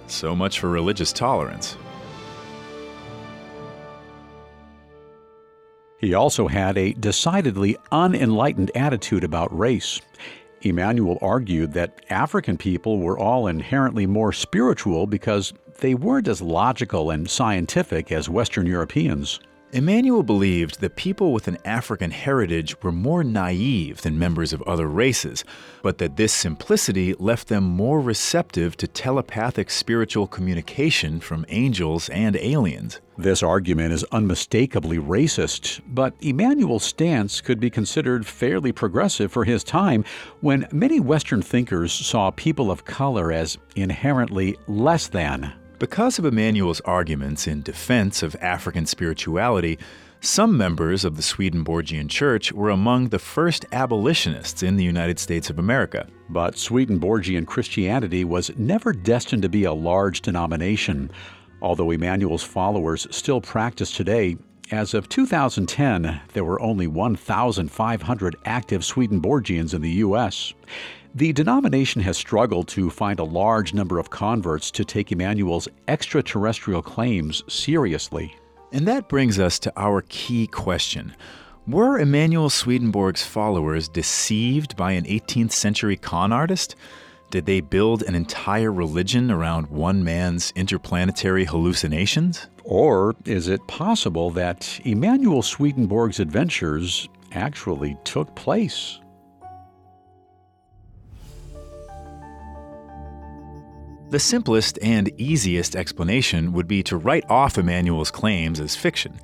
So 0.07 0.35
much 0.35 0.61
for 0.61 0.69
religious 0.69 1.13
tolerance. 1.13 1.77
He 5.99 6.15
also 6.15 6.47
had 6.47 6.79
a 6.79 6.93
decidedly 6.93 7.77
unenlightened 7.91 8.71
attitude 8.75 9.25
about 9.25 9.57
race. 9.57 10.01
Emanuel 10.63 11.19
argued 11.21 11.73
that 11.73 12.05
African 12.09 12.57
people 12.57 12.99
were 12.99 13.19
all 13.19 13.47
inherently 13.49 14.07
more 14.07 14.33
spiritual 14.33 15.07
because 15.07 15.53
they 15.81 15.95
weren't 15.95 16.29
as 16.29 16.41
logical 16.41 17.11
and 17.11 17.29
scientific 17.29 18.13
as 18.13 18.29
Western 18.29 18.67
Europeans. 18.67 19.41
Emanuel 19.71 20.23
believed 20.23 20.81
that 20.81 20.97
people 20.97 21.31
with 21.35 21.47
an 21.47 21.59
African 21.63 22.11
heritage 22.11 22.81
were 22.83 22.91
more 22.91 23.23
naive 23.23 24.01
than 24.01 24.19
members 24.19 24.55
of 24.55 24.63
other 24.63 24.87
races, 24.87 25.45
but 25.83 25.99
that 25.99 26.17
this 26.17 26.33
simplicity 26.33 27.13
left 27.19 27.49
them 27.49 27.65
more 27.65 28.01
receptive 28.01 28.79
to 28.79 28.87
telepathic 28.87 29.69
spiritual 29.69 30.27
communication 30.27 31.21
from 31.21 31.45
angels 31.51 32.09
and 32.09 32.35
aliens. 32.37 33.03
This 33.19 33.43
argument 33.43 33.93
is 33.93 34.05
unmistakably 34.05 34.97
racist, 34.97 35.83
but 35.87 36.15
Emanuel's 36.23 36.85
stance 36.85 37.43
could 37.43 37.61
be 37.61 37.69
considered 37.69 38.25
fairly 38.25 38.73
progressive 38.73 39.31
for 39.31 39.45
his 39.45 39.63
time 39.63 40.03
when 40.41 40.67
many 40.73 40.99
Western 40.99 41.43
thinkers 41.43 41.93
saw 41.93 42.31
people 42.31 42.71
of 42.71 42.87
color 42.87 43.31
as 43.31 43.59
inherently 43.77 44.57
less 44.67 45.09
than. 45.09 45.53
Because 45.79 46.19
of 46.19 46.25
Emanuel's 46.25 46.81
arguments 46.81 47.47
in 47.47 47.63
defense 47.63 48.25
of 48.25 48.35
African 48.41 48.85
spirituality, 48.85 49.79
some 50.21 50.57
members 50.57 51.05
of 51.05 51.17
the 51.17 51.23
Swedenborgian 51.23 52.09
Church 52.09 52.53
were 52.53 52.71
among 52.71 53.11
the 53.11 53.21
first 53.21 53.65
abolitionists 53.71 54.65
in 54.65 54.77
the 54.77 54.83
United 54.83 55.21
States 55.21 55.51
of 55.51 55.59
America. 55.61 56.09
But 56.31 56.59
Swedenborgian 56.59 57.47
Christianity 57.47 58.25
was 58.25 58.51
never 58.57 58.93
destined 58.93 59.43
to 59.43 59.49
be 59.49 59.63
a 59.63 59.73
large 59.73 60.21
denomination. 60.21 61.13
Although 61.63 61.93
Emanuel's 61.93 62.43
followers 62.43 63.07
still 63.13 63.41
practice 63.41 63.93
today, 63.93 64.37
as 64.73 64.95
of 64.95 65.09
2010, 65.09 66.21
there 66.33 66.45
were 66.45 66.61
only 66.61 66.89
1,500 66.89 68.37
active 68.45 68.85
Swedenborgians 68.85 69.75
in 69.75 69.83
the 69.83 69.91
U.S. 69.91 70.55
The 71.19 71.33
denomination 71.33 72.01
has 72.03 72.17
struggled 72.17 72.69
to 72.69 72.91
find 72.91 73.19
a 73.19 73.25
large 73.25 73.75
number 73.75 73.99
of 73.99 74.09
converts 74.09 74.71
to 74.71 74.85
take 74.85 75.11
Emanuel's 75.11 75.67
extraterrestrial 75.89 76.81
claims 76.81 77.43
seriously. 77.53 78.37
And 78.71 78.87
that 78.87 79.09
brings 79.09 79.41
us 79.41 79.59
to 79.61 79.73
our 79.77 80.05
key 80.09 80.47
question. 80.47 81.17
Were 81.67 81.99
Emanuel 81.99 82.51
Swedenborg's 82.51 83.25
followers 83.25 83.89
deceived 83.89 84.77
by 84.77 84.93
an 84.93 85.07
18th 85.07 85.51
century 85.51 85.97
con 85.97 86.33
artist? 86.33 86.77
Did 87.31 87.47
they 87.47 87.63
build 87.63 88.05
an 88.05 88.15
entire 88.15 88.71
religion 88.71 89.33
around 89.33 89.67
one 89.67 90.05
man's 90.05 90.53
interplanetary 90.55 91.47
hallucinations? 91.47 92.47
Or 92.63 93.17
is 93.25 93.49
it 93.49 93.67
possible 93.67 94.31
that 94.31 94.79
Emanuel 94.85 95.43
Swedenborg's 95.43 96.21
adventures 96.21 97.09
actually 97.33 97.97
took 98.05 98.37
place? 98.37 99.01
The 104.11 104.19
simplest 104.19 104.79
and 104.81 105.13
easiest 105.21 105.77
explanation 105.77 106.55
would 106.55 106.67
be 106.67 106.83
to 106.85 106.97
write 106.97 107.25
off 107.29 107.59
Emanuel's 107.59 108.11
claims 108.11 108.59
as 108.59 108.75
fiction. 108.75 109.21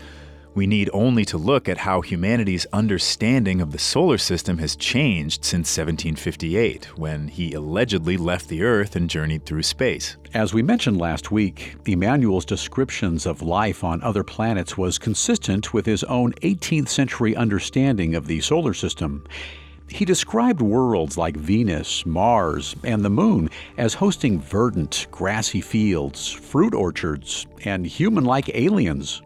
We 0.55 0.67
need 0.67 0.91
only 0.93 1.25
to 1.25 1.39
look 1.39 1.71
at 1.71 1.79
how 1.79 2.03
humanity's 2.03 2.67
understanding 2.71 3.63
of 3.63 3.73
the 3.73 3.79
solar 3.79 4.19
system 4.19 4.59
has 4.59 4.77
changed 4.77 5.43
since 5.43 5.75
1758, 5.75 6.99
when 6.99 7.29
he 7.29 7.55
allegedly 7.55 8.19
left 8.19 8.49
the 8.49 8.63
Earth 8.63 8.95
and 8.95 9.09
journeyed 9.09 9.47
through 9.47 9.63
space. 9.63 10.19
As 10.35 10.53
we 10.53 10.63
mentioned 10.63 10.99
last 10.99 11.33
week, 11.33 11.77
Emanuel's 11.87 12.45
descriptions 12.45 13.25
of 13.25 13.41
life 13.41 13.85
on 13.85 14.03
other 14.03 14.23
planets 14.23 14.77
was 14.77 14.99
consistent 14.99 15.73
with 15.73 15.87
his 15.87 16.05
own 16.05 16.35
18th 16.43 16.89
century 16.89 17.35
understanding 17.35 18.15
of 18.15 18.27
the 18.27 18.43
solar 18.43 18.75
system. 18.75 19.25
He 19.89 20.05
described 20.05 20.61
worlds 20.61 21.17
like 21.19 21.37
Venus, 21.37 22.05
Mars, 22.07 22.75
and 22.85 23.05
the 23.05 23.11
Moon 23.11 23.51
as 23.77 23.95
hosting 23.95 24.41
verdant, 24.41 25.07
grassy 25.11 25.61
fields, 25.61 26.31
fruit 26.31 26.75
orchards, 26.75 27.47
and 27.65 27.87
human 27.87 28.25
like 28.25 28.49
aliens. 28.55 29.23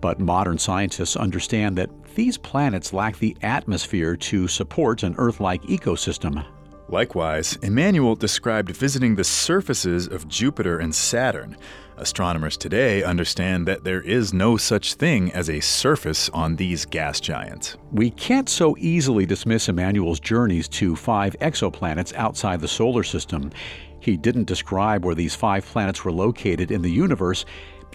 But 0.00 0.18
modern 0.18 0.58
scientists 0.58 1.16
understand 1.16 1.78
that 1.78 1.90
these 2.14 2.36
planets 2.36 2.92
lack 2.92 3.18
the 3.18 3.36
atmosphere 3.42 4.16
to 4.16 4.48
support 4.48 5.02
an 5.02 5.14
Earth 5.18 5.40
like 5.40 5.62
ecosystem. 5.62 6.44
Likewise, 6.88 7.56
Emanuel 7.62 8.16
described 8.16 8.70
visiting 8.70 9.14
the 9.14 9.24
surfaces 9.24 10.08
of 10.08 10.28
Jupiter 10.28 10.78
and 10.78 10.94
Saturn. 10.94 11.56
Astronomers 12.02 12.56
today 12.56 13.04
understand 13.04 13.68
that 13.68 13.84
there 13.84 14.00
is 14.00 14.34
no 14.34 14.56
such 14.56 14.94
thing 14.94 15.30
as 15.30 15.48
a 15.48 15.60
surface 15.60 16.28
on 16.30 16.56
these 16.56 16.84
gas 16.84 17.20
giants. 17.20 17.76
We 17.92 18.10
can't 18.10 18.48
so 18.48 18.76
easily 18.80 19.24
dismiss 19.24 19.68
Emanuel's 19.68 20.18
journeys 20.18 20.66
to 20.70 20.96
five 20.96 21.36
exoplanets 21.40 22.12
outside 22.14 22.60
the 22.60 22.66
solar 22.66 23.04
system. 23.04 23.52
He 24.00 24.16
didn't 24.16 24.48
describe 24.48 25.04
where 25.04 25.14
these 25.14 25.36
five 25.36 25.64
planets 25.64 26.04
were 26.04 26.10
located 26.10 26.72
in 26.72 26.82
the 26.82 26.90
universe, 26.90 27.44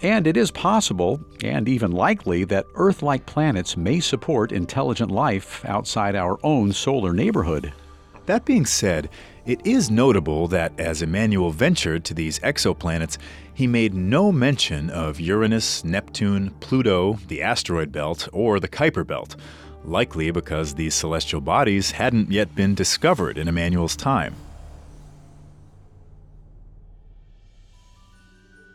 and 0.02 0.26
it 0.26 0.38
is 0.38 0.50
possible, 0.50 1.20
and 1.44 1.68
even 1.68 1.92
likely, 1.92 2.44
that 2.44 2.64
Earth 2.76 3.02
like 3.02 3.26
planets 3.26 3.76
may 3.76 4.00
support 4.00 4.52
intelligent 4.52 5.10
life 5.10 5.62
outside 5.66 6.16
our 6.16 6.38
own 6.42 6.72
solar 6.72 7.12
neighborhood. 7.12 7.74
That 8.24 8.46
being 8.46 8.64
said, 8.64 9.10
it 9.48 9.66
is 9.66 9.90
notable 9.90 10.46
that 10.48 10.78
as 10.78 11.00
Emanuel 11.00 11.50
ventured 11.50 12.04
to 12.04 12.12
these 12.12 12.38
exoplanets, 12.40 13.16
he 13.54 13.66
made 13.66 13.94
no 13.94 14.30
mention 14.30 14.90
of 14.90 15.18
Uranus, 15.18 15.82
Neptune, 15.82 16.50
Pluto, 16.60 17.14
the 17.28 17.40
asteroid 17.40 17.90
belt, 17.90 18.28
or 18.30 18.60
the 18.60 18.68
Kuiper 18.68 19.06
belt, 19.06 19.36
likely 19.84 20.30
because 20.30 20.74
these 20.74 20.94
celestial 20.94 21.40
bodies 21.40 21.92
hadn't 21.92 22.30
yet 22.30 22.54
been 22.54 22.74
discovered 22.74 23.38
in 23.38 23.48
Emanuel's 23.48 23.96
time. 23.96 24.34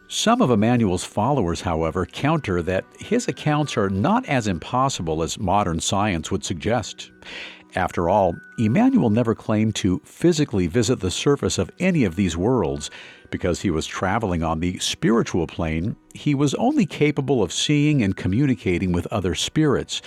Some 0.07 0.41
of 0.41 0.49
Emanuel's 0.49 1.03
followers, 1.03 1.61
however, 1.61 2.07
counter 2.07 2.63
that 2.63 2.85
his 2.97 3.27
accounts 3.27 3.77
are 3.77 3.89
not 3.89 4.25
as 4.25 4.47
impossible 4.47 5.21
as 5.21 5.37
modern 5.37 5.79
science 5.79 6.31
would 6.31 6.43
suggest. 6.43 7.11
After 7.75 8.07
all, 8.07 8.35
Emanuel 8.59 9.09
never 9.09 9.33
claimed 9.33 9.75
to 9.75 9.99
physically 10.05 10.67
visit 10.67 10.99
the 10.99 11.09
surface 11.09 11.57
of 11.57 11.71
any 11.79 12.03
of 12.03 12.15
these 12.15 12.37
worlds. 12.37 12.91
Because 13.31 13.61
he 13.61 13.71
was 13.71 13.87
traveling 13.87 14.43
on 14.43 14.59
the 14.59 14.77
spiritual 14.77 15.47
plane, 15.47 15.95
he 16.13 16.35
was 16.35 16.53
only 16.55 16.85
capable 16.85 17.41
of 17.41 17.51
seeing 17.51 18.03
and 18.03 18.15
communicating 18.15 18.91
with 18.91 19.07
other 19.07 19.33
spirits. 19.33 20.03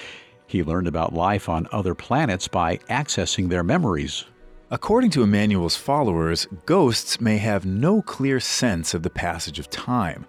He 0.46 0.62
learned 0.62 0.86
about 0.86 1.12
life 1.12 1.48
on 1.48 1.66
other 1.72 1.94
planets 1.94 2.46
by 2.46 2.76
accessing 2.88 3.48
their 3.48 3.64
memories. 3.64 4.24
According 4.70 5.10
to 5.10 5.22
Emanuel's 5.22 5.76
followers, 5.76 6.46
ghosts 6.66 7.20
may 7.20 7.38
have 7.38 7.66
no 7.66 8.00
clear 8.02 8.38
sense 8.38 8.94
of 8.94 9.02
the 9.02 9.10
passage 9.10 9.58
of 9.58 9.70
time. 9.70 10.24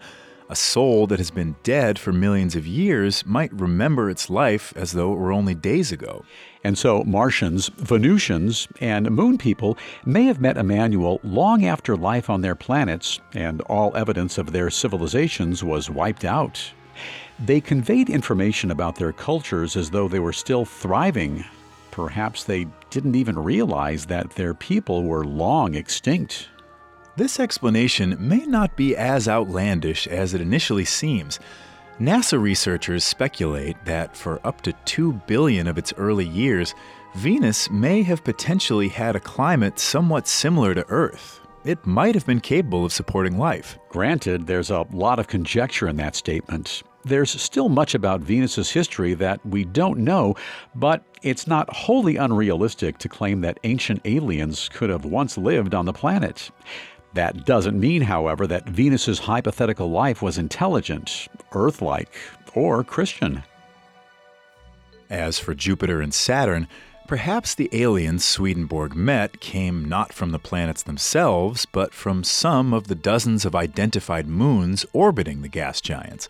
A 0.49 0.55
soul 0.55 1.07
that 1.07 1.19
has 1.19 1.29
been 1.29 1.57
dead 1.63 1.99
for 1.99 2.13
millions 2.13 2.55
of 2.55 2.65
years 2.65 3.25
might 3.25 3.51
remember 3.51 4.09
its 4.09 4.29
life 4.29 4.71
as 4.77 4.93
though 4.93 5.11
it 5.11 5.17
were 5.17 5.33
only 5.33 5.53
days 5.53 5.91
ago. 5.91 6.23
And 6.63 6.77
so 6.77 7.03
Martians, 7.03 7.67
Venusians, 7.67 8.69
and 8.79 9.11
moon 9.11 9.37
people 9.37 9.77
may 10.05 10.23
have 10.23 10.39
met 10.39 10.55
Emanuel 10.55 11.19
long 11.21 11.65
after 11.65 11.97
life 11.97 12.29
on 12.29 12.39
their 12.39 12.55
planets 12.55 13.19
and 13.33 13.59
all 13.63 13.95
evidence 13.97 14.37
of 14.37 14.53
their 14.53 14.69
civilizations 14.69 15.65
was 15.65 15.89
wiped 15.89 16.23
out. 16.23 16.71
They 17.39 17.59
conveyed 17.59 18.09
information 18.09 18.71
about 18.71 18.95
their 18.95 19.11
cultures 19.11 19.75
as 19.75 19.89
though 19.89 20.07
they 20.07 20.19
were 20.19 20.31
still 20.31 20.63
thriving. 20.63 21.43
Perhaps 21.91 22.45
they 22.45 22.67
didn't 22.89 23.15
even 23.15 23.37
realize 23.37 24.05
that 24.05 24.29
their 24.31 24.53
people 24.53 25.03
were 25.03 25.25
long 25.25 25.75
extinct. 25.75 26.47
This 27.17 27.39
explanation 27.39 28.15
may 28.19 28.45
not 28.45 28.75
be 28.75 28.95
as 28.95 29.27
outlandish 29.27 30.05
as 30.05 30.35
it 30.35 30.39
initially 30.39 30.85
seems. 30.85 31.39
NASA 31.99 32.39
researchers 32.39 33.03
speculate 33.03 33.75
that 33.85 34.15
for 34.15 34.39
up 34.43 34.61
to 34.61 34.73
2 34.85 35.13
billion 35.25 35.65
of 35.65 35.79
its 35.79 35.91
early 35.97 36.27
years, 36.27 36.75
Venus 37.15 37.71
may 37.71 38.03
have 38.03 38.23
potentially 38.23 38.87
had 38.87 39.15
a 39.15 39.19
climate 39.19 39.79
somewhat 39.79 40.27
similar 40.27 40.75
to 40.75 40.85
Earth. 40.89 41.39
It 41.65 41.83
might 41.87 42.13
have 42.13 42.27
been 42.27 42.39
capable 42.39 42.85
of 42.85 42.93
supporting 42.93 43.39
life. 43.39 43.79
Granted, 43.89 44.45
there's 44.45 44.69
a 44.69 44.85
lot 44.91 45.17
of 45.17 45.25
conjecture 45.25 45.87
in 45.87 45.95
that 45.97 46.15
statement. 46.15 46.83
There's 47.03 47.31
still 47.41 47.67
much 47.67 47.95
about 47.95 48.21
Venus's 48.21 48.69
history 48.69 49.15
that 49.15 49.43
we 49.43 49.65
don't 49.65 49.99
know, 49.99 50.35
but 50.75 51.03
it's 51.23 51.47
not 51.47 51.73
wholly 51.73 52.17
unrealistic 52.17 52.99
to 52.99 53.09
claim 53.09 53.41
that 53.41 53.59
ancient 53.63 54.01
aliens 54.05 54.69
could 54.69 54.91
have 54.91 55.03
once 55.03 55.35
lived 55.35 55.73
on 55.73 55.85
the 55.85 55.93
planet. 55.93 56.51
That 57.13 57.45
doesn't 57.45 57.79
mean, 57.79 58.03
however, 58.03 58.45
that 58.47 58.69
Venus's 58.69 59.19
hypothetical 59.19 59.89
life 59.89 60.21
was 60.21 60.37
intelligent, 60.37 61.27
Earth 61.51 61.81
like, 61.81 62.13
or 62.53 62.83
Christian. 62.83 63.43
As 65.09 65.39
for 65.39 65.53
Jupiter 65.53 66.01
and 66.01 66.13
Saturn, 66.13 66.67
perhaps 67.07 67.55
the 67.55 67.69
aliens 67.71 68.25
Swedenborg 68.25 68.95
met 68.95 69.39
came 69.39 69.85
not 69.85 70.11
from 70.11 70.31
the 70.31 70.39
planets 70.39 70.83
themselves, 70.83 71.65
but 71.65 71.93
from 71.93 72.23
some 72.23 72.73
of 72.73 72.87
the 72.87 72.95
dozens 72.95 73.45
of 73.45 73.55
identified 73.55 74.27
moons 74.27 74.85
orbiting 74.91 75.41
the 75.43 75.47
gas 75.47 75.79
giants. 75.79 76.27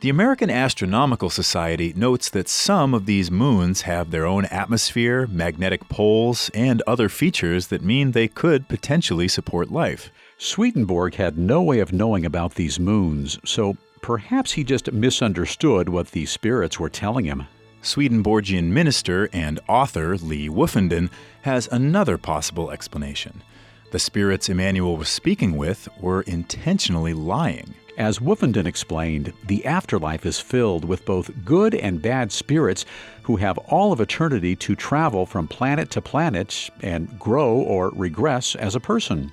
The 0.00 0.10
American 0.10 0.48
Astronomical 0.48 1.28
Society 1.28 1.92
notes 1.96 2.30
that 2.30 2.48
some 2.48 2.94
of 2.94 3.06
these 3.06 3.32
moons 3.32 3.80
have 3.80 4.12
their 4.12 4.26
own 4.26 4.44
atmosphere, 4.44 5.26
magnetic 5.26 5.88
poles, 5.88 6.52
and 6.54 6.80
other 6.86 7.08
features 7.08 7.66
that 7.66 7.82
mean 7.82 8.12
they 8.12 8.28
could 8.28 8.68
potentially 8.68 9.26
support 9.26 9.72
life. 9.72 10.12
Swedenborg 10.36 11.16
had 11.16 11.36
no 11.36 11.62
way 11.62 11.80
of 11.80 11.92
knowing 11.92 12.24
about 12.24 12.54
these 12.54 12.78
moons, 12.78 13.40
so 13.44 13.76
perhaps 14.00 14.52
he 14.52 14.62
just 14.62 14.92
misunderstood 14.92 15.88
what 15.88 16.12
the 16.12 16.26
spirits 16.26 16.78
were 16.78 16.88
telling 16.88 17.24
him. 17.24 17.48
Swedenborgian 17.82 18.72
minister 18.72 19.28
and 19.32 19.58
author 19.68 20.16
Lee 20.16 20.48
Woofenden 20.48 21.10
has 21.42 21.68
another 21.72 22.16
possible 22.16 22.70
explanation. 22.70 23.42
The 23.90 23.98
spirits 23.98 24.48
Emanuel 24.48 24.96
was 24.96 25.08
speaking 25.08 25.56
with 25.56 25.88
were 26.00 26.22
intentionally 26.22 27.14
lying. 27.14 27.74
As 27.98 28.20
Woofenden 28.20 28.64
explained, 28.64 29.32
the 29.44 29.66
afterlife 29.66 30.24
is 30.24 30.38
filled 30.38 30.84
with 30.84 31.04
both 31.04 31.44
good 31.44 31.74
and 31.74 32.00
bad 32.00 32.30
spirits 32.30 32.84
who 33.24 33.34
have 33.36 33.58
all 33.58 33.92
of 33.92 34.00
eternity 34.00 34.54
to 34.54 34.76
travel 34.76 35.26
from 35.26 35.48
planet 35.48 35.90
to 35.90 36.00
planet 36.00 36.70
and 36.80 37.18
grow 37.18 37.56
or 37.56 37.90
regress 37.96 38.54
as 38.54 38.76
a 38.76 38.80
person. 38.80 39.32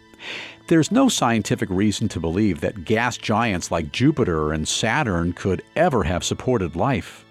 There's 0.67 0.91
no 0.91 1.09
scientific 1.09 1.69
reason 1.69 2.09
to 2.09 2.19
believe 2.19 2.61
that 2.61 2.85
gas 2.85 3.17
giants 3.17 3.69
like 3.69 3.91
Jupiter 3.91 4.51
and 4.51 4.67
Saturn 4.67 5.33
could 5.33 5.61
ever 5.75 6.03
have 6.03 6.23
supported 6.23 6.75
life. 6.75 7.23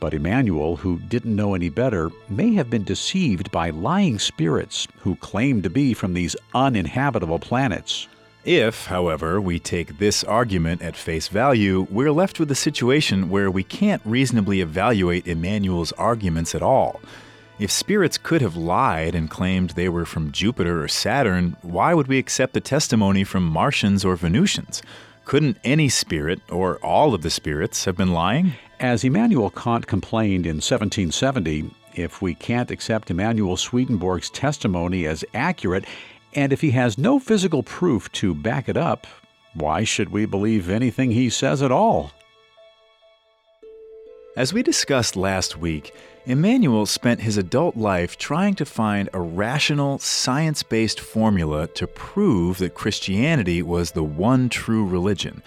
But 0.00 0.14
Emanuel, 0.14 0.76
who 0.76 1.00
didn't 1.00 1.36
know 1.36 1.54
any 1.54 1.68
better, 1.68 2.10
may 2.30 2.54
have 2.54 2.70
been 2.70 2.84
deceived 2.84 3.50
by 3.50 3.68
lying 3.68 4.18
spirits 4.18 4.88
who 5.00 5.16
claimed 5.16 5.64
to 5.64 5.70
be 5.70 5.92
from 5.92 6.14
these 6.14 6.34
uninhabitable 6.54 7.40
planets. 7.40 8.08
If, 8.44 8.86
however, 8.86 9.40
we 9.40 9.60
take 9.60 9.98
this 9.98 10.24
argument 10.24 10.82
at 10.82 10.96
face 10.96 11.28
value, 11.28 11.86
we're 11.90 12.10
left 12.10 12.40
with 12.40 12.50
a 12.50 12.56
situation 12.56 13.30
where 13.30 13.48
we 13.48 13.62
can't 13.62 14.02
reasonably 14.04 14.60
evaluate 14.60 15.28
Emanuel's 15.28 15.92
arguments 15.92 16.52
at 16.52 16.62
all. 16.62 17.00
If 17.60 17.70
spirits 17.70 18.18
could 18.18 18.40
have 18.40 18.56
lied 18.56 19.14
and 19.14 19.30
claimed 19.30 19.70
they 19.70 19.88
were 19.88 20.04
from 20.04 20.32
Jupiter 20.32 20.82
or 20.82 20.88
Saturn, 20.88 21.56
why 21.62 21.94
would 21.94 22.08
we 22.08 22.18
accept 22.18 22.54
the 22.54 22.60
testimony 22.60 23.22
from 23.22 23.44
Martians 23.44 24.04
or 24.04 24.16
Venusians? 24.16 24.82
Couldn't 25.24 25.58
any 25.62 25.88
spirit, 25.88 26.40
or 26.50 26.78
all 26.78 27.14
of 27.14 27.22
the 27.22 27.30
spirits, 27.30 27.84
have 27.84 27.96
been 27.96 28.12
lying? 28.12 28.54
As 28.80 29.04
Immanuel 29.04 29.50
Kant 29.50 29.86
complained 29.86 30.46
in 30.46 30.56
1770, 30.56 31.70
if 31.94 32.20
we 32.20 32.34
can't 32.34 32.72
accept 32.72 33.10
Emanuel 33.10 33.56
Swedenborg's 33.56 34.30
testimony 34.30 35.06
as 35.06 35.24
accurate, 35.32 35.84
and 36.34 36.52
if 36.52 36.60
he 36.60 36.70
has 36.70 36.98
no 36.98 37.18
physical 37.18 37.62
proof 37.62 38.10
to 38.12 38.34
back 38.34 38.68
it 38.68 38.76
up, 38.76 39.06
why 39.54 39.84
should 39.84 40.10
we 40.10 40.24
believe 40.24 40.70
anything 40.70 41.10
he 41.10 41.28
says 41.28 41.62
at 41.62 41.72
all? 41.72 42.12
As 44.34 44.54
we 44.54 44.62
discussed 44.62 45.14
last 45.14 45.58
week, 45.58 45.94
Emanuel 46.24 46.86
spent 46.86 47.20
his 47.20 47.36
adult 47.36 47.76
life 47.76 48.16
trying 48.16 48.54
to 48.54 48.64
find 48.64 49.10
a 49.12 49.20
rational, 49.20 49.98
science 49.98 50.62
based 50.62 51.00
formula 51.00 51.66
to 51.68 51.86
prove 51.86 52.58
that 52.58 52.74
Christianity 52.74 53.60
was 53.60 53.90
the 53.90 54.04
one 54.04 54.48
true 54.48 54.86
religion. 54.86 55.42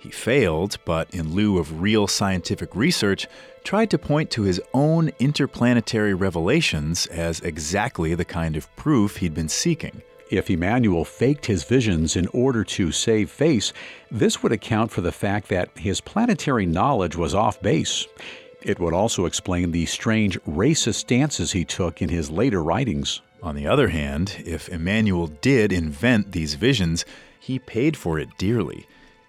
He 0.00 0.10
failed, 0.10 0.78
but 0.84 1.08
in 1.14 1.34
lieu 1.34 1.58
of 1.58 1.80
real 1.80 2.06
scientific 2.06 2.74
research, 2.74 3.28
tried 3.62 3.90
to 3.90 3.98
point 3.98 4.30
to 4.30 4.42
his 4.42 4.60
own 4.72 5.10
interplanetary 5.18 6.14
revelations 6.14 7.06
as 7.06 7.40
exactly 7.40 8.14
the 8.14 8.24
kind 8.24 8.56
of 8.56 8.74
proof 8.74 9.18
he'd 9.18 9.34
been 9.34 9.48
seeking. 9.48 10.02
If 10.28 10.50
Emanuel 10.50 11.04
faked 11.04 11.46
his 11.46 11.62
visions 11.62 12.16
in 12.16 12.26
order 12.28 12.64
to 12.64 12.90
save 12.90 13.30
face, 13.30 13.72
this 14.10 14.42
would 14.42 14.50
account 14.50 14.90
for 14.90 15.00
the 15.00 15.12
fact 15.12 15.48
that 15.48 15.70
his 15.78 16.00
planetary 16.00 16.66
knowledge 16.66 17.14
was 17.14 17.34
off 17.34 17.62
base. 17.62 18.06
It 18.60 18.80
would 18.80 18.92
also 18.92 19.26
explain 19.26 19.70
the 19.70 19.86
strange 19.86 20.40
racist 20.42 20.96
stances 20.96 21.52
he 21.52 21.64
took 21.64 22.02
in 22.02 22.08
his 22.08 22.28
later 22.28 22.60
writings. 22.60 23.20
On 23.40 23.54
the 23.54 23.68
other 23.68 23.88
hand, 23.88 24.42
if 24.44 24.68
Emanuel 24.68 25.28
did 25.28 25.70
invent 25.70 26.32
these 26.32 26.54
visions, 26.54 27.04
he 27.38 27.60
paid 27.60 27.96
for 27.96 28.18
it 28.18 28.36
dearly. 28.36 28.88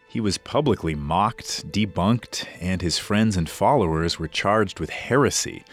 He 0.10 0.20
was 0.20 0.40
publicly 0.40 0.96
mocked, 0.96 1.72
debunked, 1.72 2.48
and 2.60 2.82
his 2.82 2.98
friends 2.98 3.38
and 3.38 3.48
followers 3.48 4.18
were 4.18 4.28
charged 4.28 4.80
with 4.80 4.90
heresy. 4.90 5.64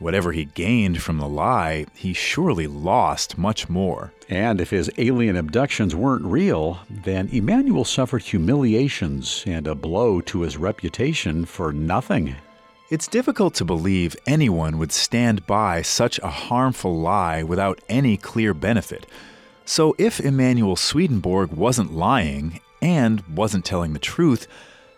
Whatever 0.00 0.32
he 0.32 0.46
gained 0.46 1.02
from 1.02 1.18
the 1.18 1.28
lie, 1.28 1.84
he 1.94 2.14
surely 2.14 2.66
lost 2.66 3.36
much 3.36 3.68
more. 3.68 4.14
And 4.30 4.58
if 4.58 4.70
his 4.70 4.90
alien 4.96 5.36
abductions 5.36 5.94
weren't 5.94 6.24
real, 6.24 6.80
then 6.88 7.28
Emanuel 7.30 7.84
suffered 7.84 8.22
humiliations 8.22 9.44
and 9.46 9.66
a 9.66 9.74
blow 9.74 10.22
to 10.22 10.40
his 10.40 10.56
reputation 10.56 11.44
for 11.44 11.70
nothing. 11.70 12.34
It's 12.88 13.06
difficult 13.06 13.52
to 13.56 13.64
believe 13.66 14.16
anyone 14.26 14.78
would 14.78 14.90
stand 14.90 15.46
by 15.46 15.82
such 15.82 16.18
a 16.20 16.28
harmful 16.28 16.98
lie 16.98 17.42
without 17.42 17.82
any 17.90 18.16
clear 18.16 18.54
benefit. 18.54 19.06
So, 19.66 19.94
if 19.98 20.18
Emanuel 20.18 20.76
Swedenborg 20.76 21.52
wasn't 21.52 21.92
lying 21.92 22.60
and 22.80 23.20
wasn't 23.28 23.66
telling 23.66 23.92
the 23.92 23.98
truth, 23.98 24.48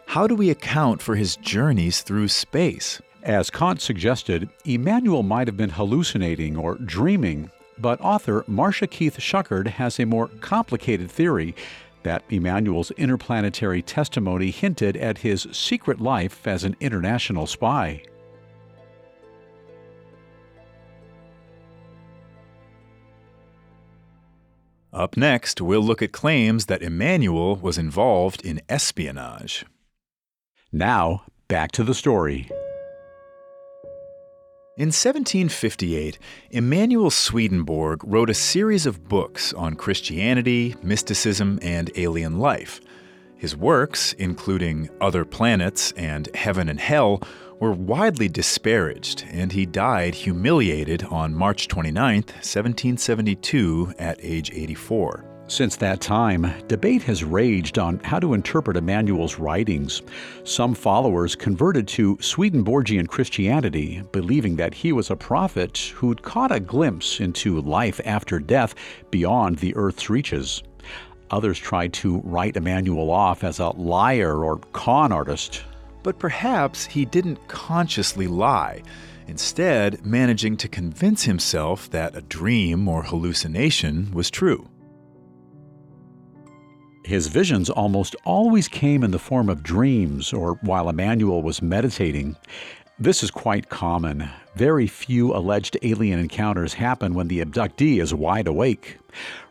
how 0.06 0.28
do 0.28 0.36
we 0.36 0.48
account 0.48 1.02
for 1.02 1.16
his 1.16 1.34
journeys 1.34 2.02
through 2.02 2.28
space? 2.28 3.02
As 3.22 3.50
Kant 3.50 3.80
suggested, 3.80 4.48
Emanuel 4.66 5.22
might 5.22 5.46
have 5.46 5.56
been 5.56 5.70
hallucinating 5.70 6.56
or 6.56 6.74
dreaming, 6.74 7.52
but 7.78 8.00
author 8.00 8.42
Marsha 8.48 8.90
Keith 8.90 9.20
Schuchard 9.20 9.68
has 9.68 10.00
a 10.00 10.06
more 10.06 10.26
complicated 10.40 11.08
theory 11.08 11.54
that 12.02 12.24
Emanuel's 12.30 12.90
interplanetary 12.92 13.80
testimony 13.80 14.50
hinted 14.50 14.96
at 14.96 15.18
his 15.18 15.46
secret 15.52 16.00
life 16.00 16.48
as 16.48 16.64
an 16.64 16.74
international 16.80 17.46
spy. 17.46 18.02
Up 24.92 25.16
next, 25.16 25.60
we'll 25.60 25.80
look 25.80 26.02
at 26.02 26.10
claims 26.10 26.66
that 26.66 26.82
Emanuel 26.82 27.54
was 27.54 27.78
involved 27.78 28.44
in 28.44 28.60
espionage. 28.68 29.64
Now, 30.72 31.22
back 31.46 31.70
to 31.72 31.84
the 31.84 31.94
story. 31.94 32.50
In 34.78 34.86
1758, 34.86 36.18
Emanuel 36.52 37.10
Swedenborg 37.10 38.02
wrote 38.04 38.30
a 38.30 38.34
series 38.34 38.86
of 38.86 39.06
books 39.06 39.52
on 39.52 39.74
Christianity, 39.74 40.74
mysticism, 40.82 41.58
and 41.60 41.90
alien 41.94 42.38
life. 42.38 42.80
His 43.36 43.54
works, 43.54 44.14
including 44.14 44.88
Other 44.98 45.26
Planets 45.26 45.92
and 45.92 46.34
Heaven 46.34 46.70
and 46.70 46.80
Hell, 46.80 47.22
were 47.60 47.72
widely 47.72 48.30
disparaged, 48.30 49.26
and 49.30 49.52
he 49.52 49.66
died 49.66 50.14
humiliated 50.14 51.04
on 51.04 51.34
March 51.34 51.68
29, 51.68 52.22
1772, 52.22 53.92
at 53.98 54.18
age 54.22 54.50
84. 54.54 55.31
Since 55.48 55.76
that 55.76 56.00
time, 56.00 56.50
debate 56.66 57.02
has 57.02 57.24
raged 57.24 57.78
on 57.78 57.98
how 57.98 58.18
to 58.20 58.32
interpret 58.32 58.76
Emanuel's 58.76 59.38
writings. 59.38 60.00
Some 60.44 60.72
followers 60.72 61.36
converted 61.36 61.86
to 61.88 62.16
Swedenborgian 62.22 63.06
Christianity, 63.06 64.02
believing 64.12 64.56
that 64.56 64.72
he 64.72 64.92
was 64.92 65.10
a 65.10 65.16
prophet 65.16 65.92
who'd 65.94 66.22
caught 66.22 66.52
a 66.52 66.60
glimpse 66.60 67.20
into 67.20 67.60
life 67.60 68.00
after 68.06 68.38
death 68.38 68.74
beyond 69.10 69.58
the 69.58 69.76
earth's 69.76 70.08
reaches. 70.08 70.62
Others 71.30 71.58
tried 71.58 71.92
to 71.94 72.20
write 72.20 72.56
Emanuel 72.56 73.10
off 73.10 73.44
as 73.44 73.58
a 73.58 73.70
liar 73.70 74.44
or 74.44 74.56
con 74.72 75.12
artist, 75.12 75.64
but 76.02 76.18
perhaps 76.18 76.86
he 76.86 77.04
didn't 77.04 77.46
consciously 77.48 78.26
lie, 78.26 78.82
instead, 79.26 80.04
managing 80.06 80.56
to 80.56 80.68
convince 80.68 81.24
himself 81.24 81.90
that 81.90 82.16
a 82.16 82.22
dream 82.22 82.88
or 82.88 83.02
hallucination 83.02 84.10
was 84.12 84.30
true. 84.30 84.66
His 87.04 87.26
visions 87.26 87.68
almost 87.68 88.14
always 88.24 88.68
came 88.68 89.02
in 89.02 89.10
the 89.10 89.18
form 89.18 89.48
of 89.48 89.62
dreams 89.62 90.32
or 90.32 90.54
while 90.62 90.88
Emanuel 90.88 91.42
was 91.42 91.60
meditating. 91.60 92.36
This 92.98 93.24
is 93.24 93.30
quite 93.30 93.68
common. 93.68 94.28
Very 94.54 94.86
few 94.86 95.34
alleged 95.34 95.76
alien 95.82 96.20
encounters 96.20 96.74
happen 96.74 97.14
when 97.14 97.26
the 97.26 97.40
abductee 97.40 98.00
is 98.00 98.14
wide 98.14 98.46
awake. 98.46 98.98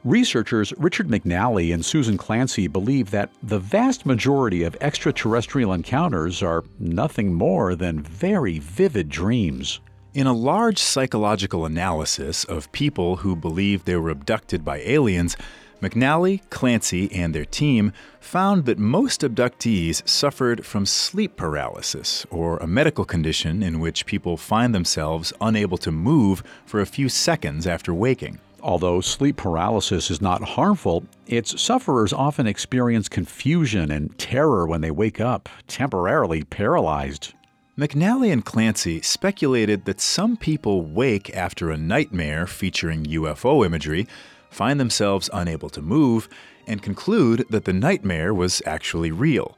Researchers 0.06 0.72
Richard 0.78 1.10
McNally 1.10 1.74
and 1.74 1.84
Susan 1.84 2.18
Clancy 2.18 2.68
believe 2.68 3.12
that 3.12 3.32
the 3.44 3.60
vast 3.60 4.06
majority 4.06 4.64
of 4.64 4.78
extraterrestrial 4.80 5.74
encounters 5.74 6.42
are 6.42 6.64
nothing 6.80 7.34
more 7.34 7.76
than 7.76 8.02
very 8.02 8.60
vivid 8.60 9.10
dreams. 9.10 9.82
In 10.14 10.28
a 10.28 10.34
large 10.34 10.78
psychological 10.78 11.66
analysis 11.66 12.44
of 12.46 12.72
people 12.72 13.18
who 13.18 13.36
believe 13.36 13.84
they 13.84 13.96
were 13.96 14.10
abducted 14.10 14.64
by 14.64 14.80
aliens, 14.80 15.36
McNally, 15.82 16.41
Clancy, 16.52 17.12
and 17.12 17.34
their 17.34 17.46
team 17.46 17.91
found 18.20 18.65
that 18.65 18.78
most 18.78 19.22
abductees 19.22 20.08
suffered 20.08 20.63
from 20.63 20.86
sleep 20.86 21.36
paralysis, 21.36 22.24
or 22.30 22.58
a 22.58 22.67
medical 22.67 23.04
condition 23.04 23.63
in 23.63 23.80
which 23.80 24.06
people 24.06 24.38
find 24.38 24.76
themselves 24.76 25.34
unable 25.41 25.80
to 25.80 25.91
move 25.91 26.44
for 26.67 26.82
a 26.82 26.86
few 26.86 27.10
seconds 27.10 27.65
after 27.65 27.96
waking. 27.96 28.39
Although 28.62 29.02
sleep 29.02 29.38
paralysis 29.38 30.12
is 30.12 30.22
not 30.22 30.44
harmful, 30.44 31.04
its 31.26 31.60
sufferers 31.60 32.13
often 32.13 32.46
experience 32.46 33.10
confusion 33.10 33.89
and 33.89 34.15
terror 34.20 34.67
when 34.67 34.82
they 34.82 34.91
wake 34.91 35.20
up, 35.20 35.50
temporarily 35.67 36.44
paralyzed. 36.44 37.34
McNally 37.76 38.32
and 38.32 38.46
Clancy 38.46 39.02
speculated 39.02 39.86
that 39.86 40.00
some 40.00 40.38
people 40.38 40.84
wake 40.84 41.36
after 41.36 41.72
a 41.72 41.78
nightmare 41.78 42.46
featuring 42.46 43.06
UFO 43.06 43.65
imagery 43.65 44.08
find 44.52 44.80
themselves 44.80 45.30
unable 45.34 45.70
to 45.72 45.82
move, 45.82 46.30
and 46.68 46.84
conclude 46.84 47.46
that 47.50 47.66
the 47.66 47.74
nightmare 47.74 48.34
was 48.34 48.62
actually 48.66 49.12
real. 49.12 49.58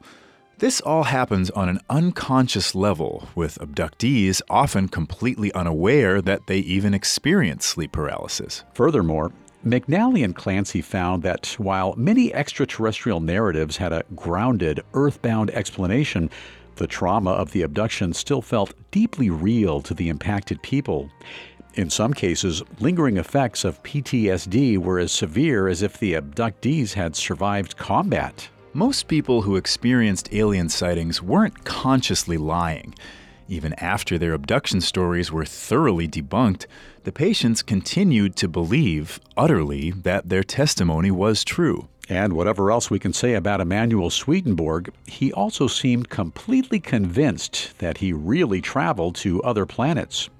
This 0.58 0.80
all 0.80 1.02
happens 1.02 1.50
on 1.50 1.68
an 1.68 1.80
unconscious 1.90 2.74
level, 2.74 3.28
with 3.34 3.58
abductees 3.58 4.40
often 4.48 4.88
completely 4.88 5.52
unaware 5.52 6.22
that 6.22 6.46
they 6.46 6.58
even 6.58 6.94
experience 6.94 7.66
sleep 7.66 7.92
paralysis. 7.92 8.62
Furthermore, 8.72 9.32
McNally 9.66 10.24
and 10.24 10.36
Clancy 10.36 10.80
found 10.80 11.22
that 11.22 11.56
while 11.58 11.94
many 11.96 12.32
extraterrestrial 12.32 13.20
narratives 13.20 13.78
had 13.78 13.92
a 13.92 14.04
grounded, 14.14 14.80
earthbound 14.92 15.50
explanation, 15.50 16.30
the 16.76 16.86
trauma 16.86 17.30
of 17.30 17.52
the 17.52 17.62
abduction 17.62 18.12
still 18.12 18.42
felt 18.42 18.74
deeply 18.90 19.30
real 19.30 19.80
to 19.80 19.94
the 19.94 20.08
impacted 20.08 20.62
people. 20.62 21.10
In 21.76 21.90
some 21.90 22.14
cases, 22.14 22.62
lingering 22.78 23.16
effects 23.16 23.64
of 23.64 23.82
PTSD 23.82 24.78
were 24.78 25.00
as 25.00 25.10
severe 25.10 25.66
as 25.66 25.82
if 25.82 25.98
the 25.98 26.12
abductees 26.12 26.92
had 26.92 27.16
survived 27.16 27.76
combat. 27.76 28.48
Most 28.72 29.08
people 29.08 29.42
who 29.42 29.56
experienced 29.56 30.32
alien 30.32 30.68
sightings 30.68 31.20
weren't 31.20 31.64
consciously 31.64 32.36
lying. 32.38 32.94
Even 33.48 33.72
after 33.74 34.18
their 34.18 34.34
abduction 34.34 34.80
stories 34.80 35.32
were 35.32 35.44
thoroughly 35.44 36.06
debunked, 36.06 36.66
the 37.02 37.10
patients 37.10 37.60
continued 37.60 38.36
to 38.36 38.46
believe, 38.46 39.18
utterly, 39.36 39.90
that 39.90 40.28
their 40.28 40.44
testimony 40.44 41.10
was 41.10 41.42
true. 41.42 41.88
And 42.08 42.34
whatever 42.34 42.70
else 42.70 42.88
we 42.88 43.00
can 43.00 43.12
say 43.12 43.34
about 43.34 43.60
Emanuel 43.60 44.10
Swedenborg, 44.10 44.92
he 45.06 45.32
also 45.32 45.66
seemed 45.66 46.08
completely 46.08 46.78
convinced 46.78 47.78
that 47.78 47.98
he 47.98 48.12
really 48.12 48.60
traveled 48.60 49.16
to 49.16 49.42
other 49.42 49.66
planets. 49.66 50.30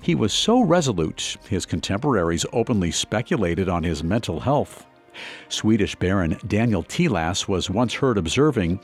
He 0.00 0.14
was 0.14 0.32
so 0.32 0.60
resolute, 0.60 1.36
his 1.48 1.66
contemporaries 1.66 2.46
openly 2.52 2.90
speculated 2.90 3.68
on 3.68 3.82
his 3.82 4.04
mental 4.04 4.40
health. 4.40 4.86
Swedish 5.48 5.94
Baron 5.96 6.36
Daniel 6.46 6.82
Tilas 6.82 7.48
was 7.48 7.70
once 7.70 7.94
heard 7.94 8.18
observing 8.18 8.80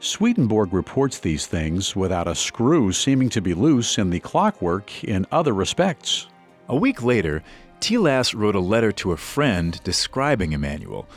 Swedenborg 0.00 0.72
reports 0.72 1.18
these 1.18 1.46
things 1.46 1.96
without 1.96 2.28
a 2.28 2.34
screw 2.34 2.92
seeming 2.92 3.28
to 3.30 3.40
be 3.40 3.52
loose 3.54 3.98
in 3.98 4.10
the 4.10 4.20
clockwork 4.20 5.02
in 5.02 5.26
other 5.32 5.52
respects. 5.52 6.28
A 6.68 6.76
week 6.76 7.02
later, 7.02 7.42
Tilas 7.80 8.34
wrote 8.34 8.54
a 8.54 8.60
letter 8.60 8.92
to 8.92 9.12
a 9.12 9.16
friend 9.16 9.80
describing 9.82 10.52
Emanuel. 10.52 11.08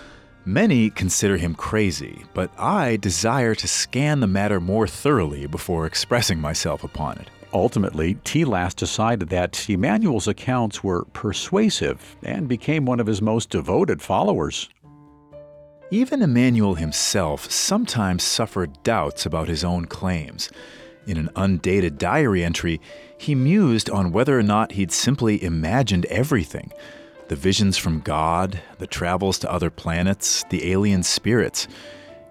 Many 0.46 0.90
consider 0.90 1.38
him 1.38 1.54
crazy, 1.54 2.24
but 2.34 2.52
I 2.58 2.98
desire 2.98 3.54
to 3.54 3.68
scan 3.68 4.20
the 4.20 4.28
matter 4.28 4.60
more 4.60 4.88
thoroughly 4.88 5.46
before 5.46 5.86
expressing 5.86 6.40
myself 6.40 6.84
upon 6.84 7.20
it. 7.20 7.30
Ultimately, 7.54 8.16
Tilas 8.24 8.76
decided 8.76 9.30
that 9.30 9.70
Emanuel's 9.70 10.28
accounts 10.28 10.84
were 10.84 11.06
persuasive 11.06 12.16
and 12.24 12.48
became 12.48 12.86
one 12.86 13.00
of 13.00 13.08
his 13.08 13.22
most 13.22 13.50
devoted 13.50 14.02
followers. 14.02 14.70
Even 15.90 16.22
Emanuel 16.22 16.76
himself 16.76 17.52
sometimes 17.52 18.24
suffered 18.24 18.82
doubts 18.84 19.26
about 19.26 19.50
his 19.50 19.64
own 19.66 19.86
claims. 19.86 20.50
In 21.06 21.18
an 21.18 21.30
undated 21.36 21.98
diary 21.98 22.44
entry, 22.46 22.80
he 23.18 23.36
mused 23.36 23.90
on 23.90 24.14
whether 24.14 24.40
or 24.40 24.44
not 24.44 24.74
he'd 24.74 24.92
simply 24.92 25.44
imagined 25.44 26.06
everything 26.06 26.72
the 27.28 27.36
visions 27.38 27.78
from 27.78 28.02
God, 28.02 28.62
the 28.78 28.88
travels 28.88 29.40
to 29.40 29.50
other 29.50 29.70
planets, 29.70 30.44
the 30.50 30.70
alien 30.70 31.02
spirits. 31.02 31.66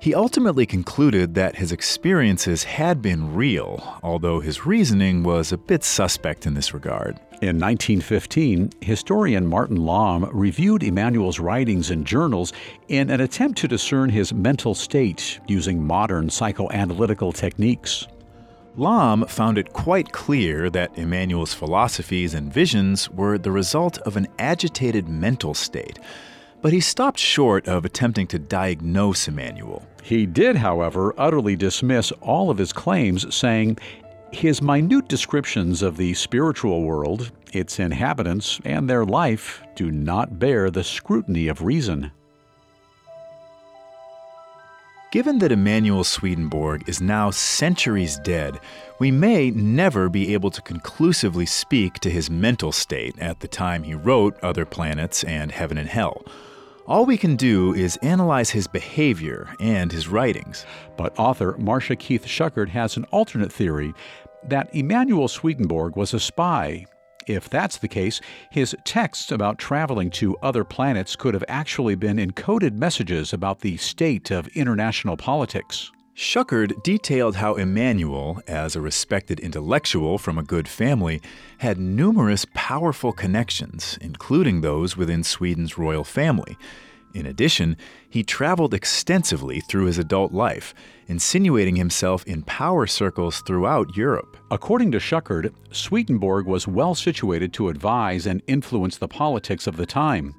He 0.01 0.15
ultimately 0.15 0.65
concluded 0.65 1.35
that 1.35 1.57
his 1.57 1.73
experiences 1.73 2.65
had 2.65 3.03
been 3.03 3.35
real, 3.35 3.99
although 4.03 4.41
his 4.41 4.65
reasoning 4.65 5.23
was 5.23 5.53
a 5.53 5.59
bit 5.59 5.85
suspect 5.85 6.47
in 6.47 6.55
this 6.55 6.73
regard. 6.73 7.17
In 7.43 7.61
1915, 7.61 8.71
historian 8.81 9.47
Martin 9.47 9.77
Lamm 9.77 10.31
reviewed 10.33 10.83
Emanuel's 10.83 11.39
writings 11.39 11.91
and 11.91 12.07
journals 12.07 12.55
in 12.89 13.11
an 13.11 13.21
attempt 13.21 13.59
to 13.59 13.69
discern 13.69 14.09
his 14.09 14.33
mental 14.33 14.75
state 14.75 15.39
using 15.47 15.87
modern 15.87 16.29
psychoanalytical 16.29 17.35
techniques. 17.35 18.07
Lamm 18.79 19.29
found 19.29 19.59
it 19.59 19.75
quite 19.75 20.13
clear 20.13 20.71
that 20.71 20.97
Emanuel's 20.97 21.53
philosophies 21.53 22.33
and 22.33 22.51
visions 22.51 23.11
were 23.11 23.37
the 23.37 23.53
result 23.53 23.99
of 23.99 24.17
an 24.17 24.29
agitated 24.39 25.11
mental 25.11 25.53
state 25.53 25.99
but 26.63 26.73
he 26.73 26.81
stopped 26.81 27.19
short 27.19 27.67
of 27.67 27.85
attempting 27.85 28.27
to 28.29 28.39
diagnose 28.39 29.29
Emanuel. 29.29 29.87
He 30.03 30.27
did, 30.27 30.57
however, 30.57 31.15
utterly 31.19 31.57
dismiss 31.57 32.11
all 32.21 32.51
of 32.51 32.59
his 32.59 32.73
claims, 32.73 33.35
saying, 33.35 33.79
his 34.33 34.63
minute 34.63 35.09
descriptions 35.09 35.83
of 35.83 35.97
the 35.97 36.15
spiritual 36.15 36.83
world, 36.83 37.33
its 37.53 37.79
inhabitants, 37.81 38.61
and 38.65 38.89
their 38.89 39.05
life 39.05 39.63
do 39.75 39.91
not 39.91 40.39
bear 40.39 40.71
the 40.71 40.85
scrutiny 40.85 41.49
of 41.49 41.63
reason. 41.63 42.13
Given 45.11 45.41
that 45.41 45.51
Emanuel 45.51 46.05
Swedenborg 46.05 46.89
is 46.89 47.01
now 47.01 47.31
centuries 47.31 48.17
dead, 48.19 48.61
we 49.01 49.11
may 49.11 49.51
never 49.51 50.09
be 50.09 50.33
able 50.35 50.53
to 50.53 50.63
conclusively 50.63 51.47
speak 51.47 51.95
to 51.95 52.11
his 52.11 52.31
mental 52.31 52.71
state 52.71 53.19
at 53.19 53.41
the 53.41 53.49
time 53.49 53.83
he 53.83 53.95
wrote 53.95 54.39
Other 54.41 54.65
Planets 54.65 55.25
and 55.25 55.51
Heaven 55.51 55.79
and 55.79 55.89
Hell. 55.89 56.25
All 56.91 57.07
we 57.07 57.17
can 57.17 57.37
do 57.37 57.73
is 57.73 57.99
analyze 57.99 58.51
his 58.51 58.67
behavior 58.67 59.55
and 59.61 59.93
his 59.93 60.09
writings. 60.09 60.67
But 60.97 61.17
author 61.17 61.53
Marsha 61.53 61.97
Keith 61.97 62.27
Schuchard 62.27 62.69
has 62.71 62.97
an 62.97 63.05
alternate 63.13 63.53
theory 63.53 63.95
that 64.49 64.75
Emanuel 64.75 65.29
Swedenborg 65.29 65.95
was 65.95 66.15
a 66.15 66.19
spy. 66.19 66.87
If 67.29 67.49
that's 67.49 67.77
the 67.77 67.87
case, 67.87 68.21
his 68.51 68.75
texts 68.85 69.31
about 69.31 69.57
traveling 69.57 70.11
to 70.19 70.37
other 70.39 70.65
planets 70.65 71.15
could 71.15 71.33
have 71.33 71.45
actually 71.47 71.95
been 71.95 72.17
encoded 72.17 72.73
messages 72.73 73.33
about 73.33 73.61
the 73.61 73.77
state 73.77 74.33
of 74.33 74.49
international 74.49 75.17
politics. 75.17 75.93
Schuchard 76.15 76.75
detailed 76.83 77.37
how 77.37 77.55
Emanuel, 77.55 78.43
as 78.47 78.77
a 78.77 78.81
respected 78.83 79.41
intellectual 79.41 80.19
from 80.19 80.37
a 80.37 80.43
good 80.43 80.69
family, 80.69 81.23
had 81.59 81.79
numerous 81.79 82.45
powerful 82.53 83.13
connections, 83.13 83.97
including 84.03 84.61
those 84.61 84.99
within 84.99 85.23
Sweden's 85.25 85.79
royal 85.79 86.05
family. 86.05 86.59
In 87.13 87.27
addition, 87.27 87.77
he 88.09 88.23
traveled 88.23 88.73
extensively 88.73 89.61
through 89.61 89.87
his 89.87 89.99
adult 89.99 90.33
life, 90.33 90.75
insinuating 91.09 91.77
himself 91.77 92.25
in 92.25 92.43
power 92.43 92.87
circles 92.87 93.43
throughout 93.47 93.97
Europe. 93.97 94.37
According 94.51 94.93
to 94.93 95.01
Schuchard, 95.01 95.53
Swedenborg 95.73 96.47
was 96.47 96.69
well 96.69 96.95
situated 96.95 97.53
to 97.55 97.69
advise 97.69 98.27
and 98.27 98.43
influence 98.47 98.99
the 98.99 99.09
politics 99.09 99.67
of 99.67 99.77
the 99.77 99.87
time. 99.87 100.35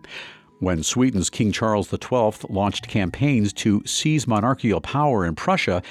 When 0.59 0.83
Sweden's 0.83 1.29
King 1.29 1.51
Charles 1.51 1.89
XII 1.89 2.47
launched 2.49 2.87
campaigns 2.87 3.51
to 3.53 3.81
seize 3.85 4.27
monarchical 4.27 4.79
power 4.79 5.25
in 5.25 5.35
Prussia, 5.35 5.81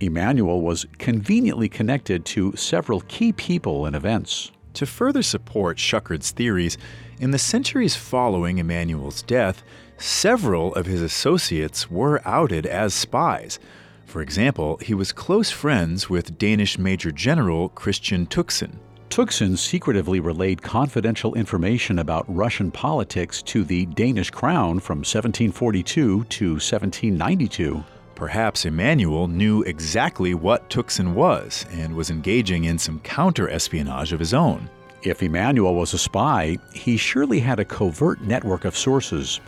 Emanuel 0.00 0.62
was 0.62 0.86
conveniently 0.98 1.68
connected 1.68 2.24
to 2.26 2.54
several 2.56 3.00
key 3.02 3.32
people 3.32 3.84
and 3.84 3.94
events. 3.94 4.50
To 4.74 4.86
further 4.86 5.22
support 5.22 5.78
Schuchard's 5.78 6.30
theories, 6.30 6.78
in 7.20 7.30
the 7.32 7.38
centuries 7.38 7.94
following 7.94 8.58
Emanuel's 8.58 9.22
death, 9.22 9.62
several 10.02 10.74
of 10.74 10.86
his 10.86 11.00
associates 11.00 11.90
were 11.90 12.20
outed 12.26 12.66
as 12.66 12.92
spies. 12.92 13.58
For 14.04 14.20
example, 14.20 14.76
he 14.82 14.94
was 14.94 15.12
close 15.12 15.50
friends 15.50 16.10
with 16.10 16.38
Danish 16.38 16.76
Major 16.78 17.12
General 17.12 17.68
Christian 17.70 18.26
Tuxen. 18.26 18.78
Tuxen 19.08 19.56
secretively 19.56 20.20
relayed 20.20 20.62
confidential 20.62 21.34
information 21.34 21.98
about 21.98 22.24
Russian 22.28 22.70
politics 22.70 23.42
to 23.42 23.62
the 23.62 23.86
Danish 23.86 24.30
crown 24.30 24.80
from 24.80 24.98
1742 24.98 26.24
to 26.24 26.50
1792. 26.52 27.84
Perhaps 28.14 28.64
Emanuel 28.64 29.28
knew 29.28 29.62
exactly 29.62 30.34
what 30.34 30.68
Tuxen 30.70 31.14
was 31.14 31.66
and 31.72 31.94
was 31.94 32.10
engaging 32.10 32.64
in 32.64 32.78
some 32.78 33.00
counter 33.00 33.48
espionage 33.48 34.12
of 34.12 34.20
his 34.20 34.34
own. 34.34 34.68
If 35.02 35.22
Emanuel 35.22 35.74
was 35.74 35.94
a 35.94 35.98
spy, 35.98 36.58
he 36.72 36.96
surely 36.96 37.40
had 37.40 37.58
a 37.58 37.64
covert 37.64 38.20
network 38.20 38.64
of 38.64 38.76
sources. 38.76 39.40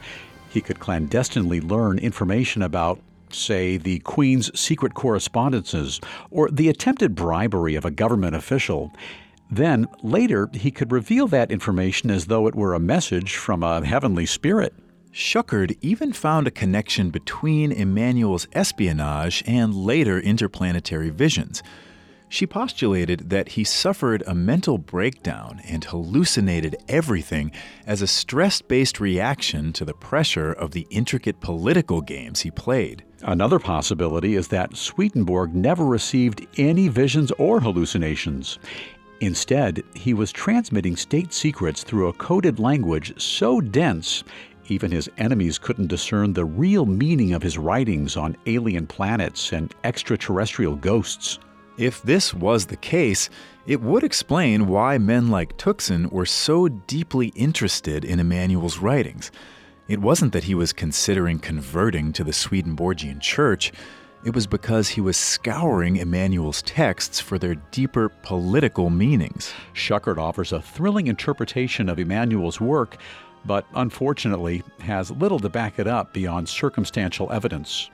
He 0.55 0.61
could 0.61 0.78
clandestinely 0.78 1.61
learn 1.61 1.98
information 1.98 2.62
about, 2.62 3.00
say, 3.28 3.76
the 3.76 3.98
Queen's 3.98 4.59
secret 4.59 4.94
correspondences 4.94 6.00
or 6.30 6.48
the 6.48 6.68
attempted 6.68 7.14
bribery 7.14 7.74
of 7.74 7.84
a 7.84 7.90
government 7.90 8.36
official 8.36 8.92
then, 9.50 9.86
later, 10.02 10.48
he 10.52 10.70
could 10.70 10.90
reveal 10.90 11.28
that 11.28 11.52
information 11.52 12.11
as 12.11 12.26
though 12.26 12.46
it 12.46 12.55
were 12.55 12.74
a 12.74 12.80
message 12.80 13.36
from 13.36 13.62
a 13.62 13.84
heavenly 13.84 14.26
spirit. 14.26 14.74
Schuchard 15.12 15.76
even 15.80 16.12
found 16.12 16.48
a 16.48 16.50
connection 16.50 17.11
between 17.11 17.70
Emanuel's 17.70 18.48
espionage 18.52 19.44
and 19.46 19.74
later 19.74 20.18
interplanetary 20.18 21.11
visions. 21.11 21.62
She 22.35 22.49
postulated 22.49 23.30
that 23.30 23.51
he 23.51 23.62
suffered 23.62 24.24
a 24.26 24.35
mental 24.35 24.76
breakdown 24.76 25.61
and 25.68 25.85
hallucinated 25.85 26.74
everything 26.89 27.53
as 27.87 28.03
a 28.03 28.09
stress 28.09 28.61
based 28.61 28.99
reaction 28.99 29.72
to 29.74 29.85
the 29.85 29.95
pressure 29.95 30.53
of 30.53 30.72
the 30.72 30.85
intricate 30.91 31.39
political 31.39 32.01
games 32.01 32.41
he 32.41 32.51
played. 32.51 33.05
Another 33.22 33.61
possibility 33.61 34.35
is 34.35 34.49
that 34.49 34.76
Swedenborg 34.76 35.55
never 35.55 35.85
received 35.87 36.45
any 36.59 36.89
visions 36.89 37.30
or 37.39 37.61
hallucinations. 37.61 38.59
Instead, 39.20 39.85
he 39.95 40.12
was 40.12 40.32
transmitting 40.32 40.97
state 40.97 41.32
secrets 41.32 41.85
through 41.85 42.09
a 42.09 42.14
coded 42.14 42.59
language 42.59 43.14
so 43.16 43.61
dense 43.61 44.24
even 44.66 44.91
his 44.91 45.09
enemies 45.18 45.59
couldn't 45.59 45.87
discern 45.87 46.32
the 46.32 46.45
real 46.45 46.87
meaning 46.87 47.32
of 47.32 47.43
his 47.43 47.59
writings 47.59 48.16
on 48.16 48.37
alien 48.47 48.89
planets 48.89 49.53
and 49.53 49.72
extraterrestrial 49.85 50.74
ghosts. 50.74 51.39
If 51.77 52.03
this 52.03 52.33
was 52.33 52.66
the 52.66 52.77
case, 52.77 53.29
it 53.66 53.81
would 53.81 54.05
explain 54.05 54.68
why 54.68 54.97
men 54.97 55.29
like 55.29 55.57
Tuxen 55.57 56.11
were 56.12 56.27
so 56.27 56.68
deeply 56.68 57.29
interested 57.29 58.05
in 58.05 58.20
Emanuel's 58.20 58.79
writings. 58.79 59.33
It 59.89 60.01
wasn't 60.01 60.33
that 60.35 60.45
he 60.45 60.55
was 60.55 60.72
considering 60.72 61.41
converting 61.41 62.12
to 62.12 62.22
the 62.22 62.33
Swedenborgian 62.33 63.18
church. 63.18 63.72
It 64.25 64.35
was 64.35 64.47
because 64.47 64.89
he 64.89 65.01
was 65.01 65.16
scouring 65.16 65.97
Emanuel's 65.97 66.62
texts 66.62 67.18
for 67.18 67.41
their 67.41 67.57
deeper 67.57 68.09
political 68.09 68.89
meanings. 68.89 69.53
Schuchard 69.72 70.18
offers 70.18 70.53
a 70.53 70.62
thrilling 70.62 71.09
interpretation 71.09 71.89
of 71.89 71.99
Emanuel's 71.99 72.61
work, 72.61 72.99
but 73.45 73.66
unfortunately 73.75 74.62
has 74.79 75.11
little 75.11 75.41
to 75.41 75.49
back 75.49 75.81
it 75.81 75.89
up 75.89 76.14
beyond 76.14 76.49
circumstantial 76.49 77.33
evidence. 77.33 77.91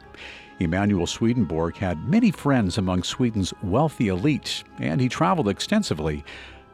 Emanuel 0.61 1.07
Swedenborg 1.07 1.77
had 1.77 2.09
many 2.09 2.31
friends 2.31 2.79
among 2.79 3.03
Sweden's 3.03 3.53
wealthy 3.63 4.09
elite, 4.09 4.63
and 4.79 5.01
he 5.01 5.09
traveled 5.09 5.49
extensively. 5.49 6.25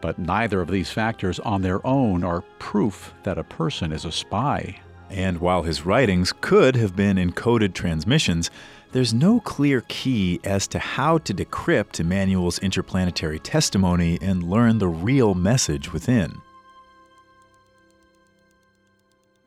But 0.00 0.18
neither 0.18 0.60
of 0.60 0.68
these 0.68 0.90
factors 0.90 1.40
on 1.40 1.62
their 1.62 1.84
own 1.86 2.22
are 2.22 2.42
proof 2.58 3.14
that 3.22 3.38
a 3.38 3.44
person 3.44 3.92
is 3.92 4.04
a 4.04 4.12
spy. 4.12 4.80
And 5.08 5.38
while 5.38 5.62
his 5.62 5.86
writings 5.86 6.32
could 6.40 6.74
have 6.76 6.96
been 6.96 7.16
encoded 7.16 7.74
transmissions, 7.74 8.50
there's 8.92 9.14
no 9.14 9.40
clear 9.40 9.82
key 9.88 10.40
as 10.44 10.66
to 10.68 10.78
how 10.78 11.18
to 11.18 11.34
decrypt 11.34 12.00
Emanuel's 12.00 12.58
interplanetary 12.58 13.38
testimony 13.38 14.18
and 14.20 14.42
learn 14.42 14.78
the 14.78 14.88
real 14.88 15.34
message 15.34 15.92
within. 15.92 16.40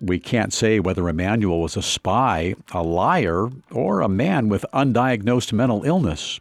We 0.02 0.20
can't 0.20 0.54
say 0.54 0.80
whether 0.80 1.10
Emanuel 1.10 1.62
was 1.62 1.76
a 1.76 1.82
spy, 1.82 2.56
a 2.72 2.82
liar, 2.82 3.50
or 3.72 4.02
a 4.02 4.08
man 4.08 4.48
with 4.48 4.66
undiagnosed 4.74 5.52
mental 5.52 5.84
illness. 5.84 6.40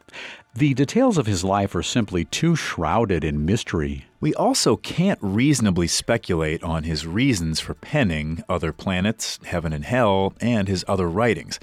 The 0.54 0.74
details 0.74 1.18
of 1.18 1.26
his 1.26 1.44
life 1.44 1.74
are 1.74 1.82
simply 1.82 2.24
too 2.24 2.56
shrouded 2.56 3.24
in 3.24 3.44
mystery. 3.44 4.06
We 4.20 4.34
also 4.34 4.76
can't 4.76 5.18
reasonably 5.22 5.86
speculate 5.86 6.62
on 6.62 6.84
his 6.84 7.06
reasons 7.06 7.60
for 7.60 7.74
penning 7.74 8.42
Other 8.48 8.72
Planets, 8.72 9.38
Heaven 9.44 9.72
and 9.72 9.84
Hell, 9.84 10.34
and 10.40 10.68
his 10.68 10.84
other 10.88 11.08
writings 11.08 11.58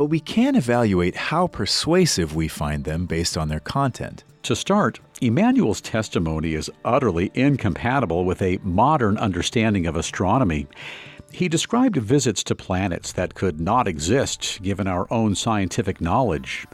but 0.00 0.06
we 0.06 0.18
can 0.18 0.56
evaluate 0.56 1.14
how 1.14 1.46
persuasive 1.46 2.34
we 2.34 2.48
find 2.48 2.84
them 2.84 3.04
based 3.04 3.36
on 3.36 3.48
their 3.48 3.60
content. 3.60 4.24
To 4.44 4.56
start, 4.56 4.98
Emanuel's 5.20 5.82
testimony 5.82 6.54
is 6.54 6.70
utterly 6.86 7.30
incompatible 7.34 8.24
with 8.24 8.40
a 8.40 8.58
modern 8.62 9.18
understanding 9.18 9.86
of 9.86 9.96
astronomy. 9.96 10.66
He 11.32 11.48
described 11.48 11.96
visits 11.96 12.42
to 12.44 12.54
planets 12.54 13.12
that 13.12 13.34
could 13.34 13.60
not 13.60 13.86
exist 13.86 14.60
given 14.62 14.86
our 14.86 15.06
own 15.10 15.34
scientific 15.34 16.00
knowledge. 16.00 16.66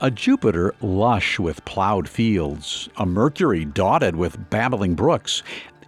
A 0.00 0.10
Jupiter 0.10 0.74
lush 0.80 1.38
with 1.38 1.64
plowed 1.64 2.08
fields, 2.08 2.88
a 2.96 3.06
Mercury 3.06 3.64
dotted 3.64 4.16
with 4.16 4.50
babbling 4.50 4.94
brooks, 4.94 5.42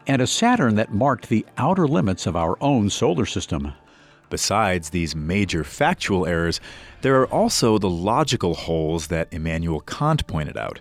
and 0.07 0.23
a 0.23 0.27
Saturn 0.27 0.77
that 0.77 0.95
marked 0.95 1.29
the 1.29 1.45
outer 1.59 1.89
limits 1.89 2.27
of 2.27 2.37
our 2.37 2.57
own 2.61 2.89
solar 2.91 3.27
system. 3.27 3.73
Besides 4.31 4.91
these 4.91 5.17
major 5.17 5.65
factual 5.65 6.27
errors, 6.27 6.61
there 7.03 7.21
are 7.21 7.27
also 7.27 7.79
the 7.79 7.91
logical 7.91 8.55
holes 8.55 9.09
that 9.09 9.29
Immanuel 9.33 9.81
Kant 9.81 10.27
pointed 10.27 10.57
out. 10.57 10.81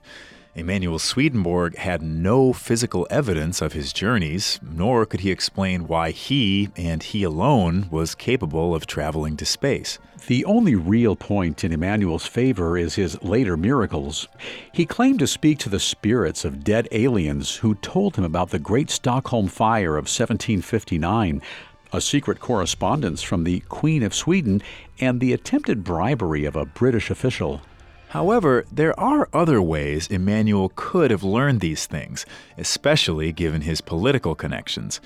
Emanuel 0.56 1.00
Swedenborg 1.00 1.76
had 1.78 2.04
no 2.04 2.54
physical 2.54 3.08
evidence 3.10 3.60
of 3.60 3.74
his 3.74 3.92
journeys, 3.92 4.60
nor 4.62 5.04
could 5.04 5.22
he 5.22 5.32
explain 5.32 5.88
why 5.88 6.12
he, 6.12 6.70
and 6.76 7.02
he 7.02 7.24
alone, 7.24 7.88
was 7.90 8.14
capable 8.14 8.76
of 8.76 8.86
traveling 8.86 9.36
to 9.38 9.46
space. 9.46 9.98
The 10.28 10.46
only 10.46 10.76
real 10.76 11.16
point 11.16 11.64
in 11.64 11.72
Emanuel's 11.72 12.28
favor 12.28 12.78
is 12.78 12.94
his 12.94 13.20
later 13.24 13.58
miracles. 13.58 14.28
He 14.72 14.86
claimed 14.86 15.18
to 15.20 15.28
speak 15.28 15.58
to 15.60 15.70
the 15.70 15.80
spirits 15.80 16.46
of 16.46 16.64
dead 16.64 16.88
aliens 16.92 17.56
who 17.56 17.74
told 17.74 18.16
him 18.16 18.24
about 18.24 18.52
the 18.52 18.60
Great 18.60 18.92
Stockholm 18.92 19.48
Fire 19.48 19.98
of 19.98 20.04
1759, 20.04 21.42
a 21.92 22.00
secret 22.00 22.40
correspondence 22.40 23.24
from 23.24 23.44
the 23.44 23.62
Queen 23.62 24.04
of 24.04 24.14
Sweden, 24.14 24.62
and 25.00 25.20
the 25.20 25.34
attempted 25.34 25.84
bribery 25.84 26.46
of 26.46 26.56
a 26.56 26.66
British 26.66 27.10
official. 27.10 27.62
However, 28.14 28.64
there 28.72 28.98
are 29.00 29.28
other 29.34 29.60
ways 29.60 30.08
Emanuel 30.08 30.72
could 30.76 31.10
have 31.10 31.24
learned 31.24 31.62
these 31.62 31.88
things, 31.88 32.28
especially 32.60 33.32
given 33.32 33.62
his 33.62 33.82
political 33.82 34.36
connections. 34.36 35.02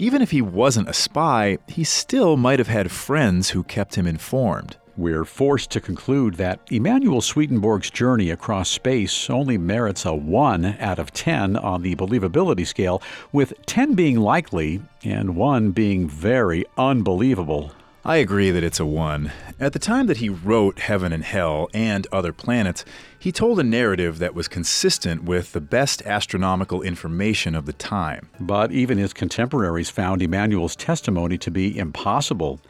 Even 0.00 0.20
if 0.20 0.32
he 0.32 0.42
wasn't 0.42 0.88
a 0.88 0.92
spy, 0.92 1.58
he 1.68 1.84
still 1.84 2.36
might 2.36 2.58
have 2.58 2.66
had 2.66 2.90
friends 2.90 3.50
who 3.50 3.62
kept 3.62 3.94
him 3.94 4.04
informed. 4.04 4.76
We're 4.96 5.24
forced 5.24 5.70
to 5.70 5.80
conclude 5.80 6.34
that 6.34 6.58
Emanuel 6.72 7.20
Swedenborg's 7.20 7.88
journey 7.88 8.30
across 8.30 8.68
space 8.68 9.30
only 9.30 9.56
merits 9.56 10.04
a 10.04 10.12
1 10.12 10.76
out 10.80 10.98
of 10.98 11.12
10 11.12 11.56
on 11.56 11.82
the 11.82 11.94
believability 11.94 12.66
scale, 12.66 13.00
with 13.30 13.52
10 13.66 13.94
being 13.94 14.18
likely 14.18 14.82
and 15.04 15.36
1 15.36 15.70
being 15.70 16.08
very 16.08 16.64
unbelievable. 16.76 17.70
I 18.02 18.16
agree 18.16 18.50
that 18.50 18.64
it's 18.64 18.80
a 18.80 18.86
1. 18.86 19.30
At 19.60 19.74
the 19.74 19.78
time 19.78 20.06
that 20.06 20.16
he 20.16 20.30
wrote 20.30 20.78
Heaven 20.78 21.12
and 21.12 21.22
Hell 21.22 21.68
and 21.74 22.06
Other 22.10 22.32
Planets, 22.32 22.82
he 23.18 23.30
told 23.30 23.60
a 23.60 23.62
narrative 23.62 24.18
that 24.18 24.34
was 24.34 24.48
consistent 24.48 25.24
with 25.24 25.52
the 25.52 25.60
best 25.60 26.00
astronomical 26.06 26.80
information 26.80 27.54
of 27.54 27.66
the 27.66 27.74
time. 27.74 28.30
But 28.40 28.72
even 28.72 28.96
his 28.96 29.12
contemporaries 29.12 29.90
found 29.90 30.22
Immanuel's 30.22 30.76
testimony 30.76 31.36
to 31.36 31.50
be 31.50 31.76
impossible. 31.76 32.62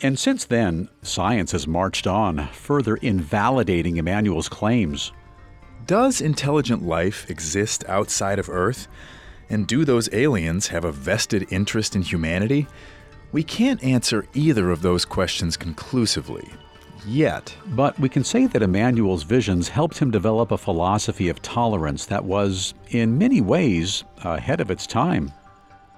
And 0.00 0.18
since 0.18 0.46
then, 0.46 0.88
science 1.02 1.52
has 1.52 1.66
marched 1.66 2.06
on, 2.06 2.48
further 2.52 2.96
invalidating 2.96 3.98
Immanuel's 3.98 4.48
claims. 4.48 5.12
Does 5.84 6.22
intelligent 6.22 6.82
life 6.82 7.28
exist 7.28 7.84
outside 7.88 8.38
of 8.38 8.48
Earth? 8.48 8.88
And 9.50 9.66
do 9.66 9.84
those 9.84 10.08
aliens 10.14 10.68
have 10.68 10.86
a 10.86 10.92
vested 10.92 11.46
interest 11.50 11.94
in 11.94 12.00
humanity? 12.00 12.66
We 13.30 13.42
can't 13.42 13.82
answer 13.84 14.26
either 14.32 14.70
of 14.70 14.82
those 14.82 15.04
questions 15.04 15.56
conclusively. 15.56 16.48
Yet. 17.06 17.54
But 17.66 17.98
we 17.98 18.08
can 18.08 18.24
say 18.24 18.46
that 18.46 18.62
Immanuel's 18.62 19.22
visions 19.22 19.68
helped 19.68 19.98
him 19.98 20.10
develop 20.10 20.50
a 20.50 20.58
philosophy 20.58 21.28
of 21.28 21.42
tolerance 21.42 22.06
that 22.06 22.24
was, 22.24 22.74
in 22.88 23.18
many 23.18 23.40
ways, 23.40 24.04
ahead 24.24 24.60
of 24.60 24.70
its 24.70 24.86
time. 24.86 25.32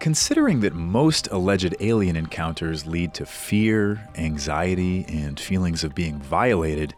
Considering 0.01 0.61
that 0.61 0.74
most 0.74 1.28
alleged 1.31 1.74
alien 1.81 2.16
encounters 2.16 2.87
lead 2.87 3.12
to 3.14 3.26
fear, 3.26 4.09
anxiety, 4.16 5.05
and 5.09 5.39
feelings 5.39 5.85
of 5.85 5.95
being 5.95 6.18
violated, 6.18 6.95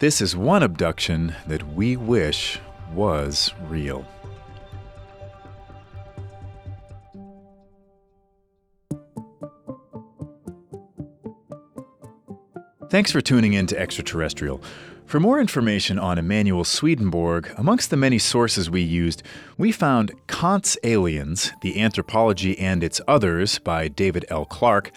this 0.00 0.20
is 0.20 0.36
one 0.36 0.62
abduction 0.62 1.34
that 1.46 1.74
we 1.74 1.96
wish 1.96 2.58
was 2.92 3.52
real. 3.68 4.04
Thanks 12.92 13.10
for 13.10 13.22
tuning 13.22 13.54
in 13.54 13.66
to 13.68 13.80
Extraterrestrial. 13.80 14.60
For 15.06 15.18
more 15.18 15.40
information 15.40 15.98
on 15.98 16.18
Emanuel 16.18 16.62
Swedenborg, 16.62 17.50
amongst 17.56 17.88
the 17.88 17.96
many 17.96 18.18
sources 18.18 18.68
we 18.68 18.82
used, 18.82 19.22
we 19.56 19.72
found 19.72 20.12
Kant's 20.26 20.76
Aliens, 20.84 21.52
The 21.62 21.80
Anthropology 21.80 22.58
and 22.58 22.84
Its 22.84 23.00
Others 23.08 23.60
by 23.60 23.88
David 23.88 24.26
L. 24.28 24.44
Clark, 24.44 24.90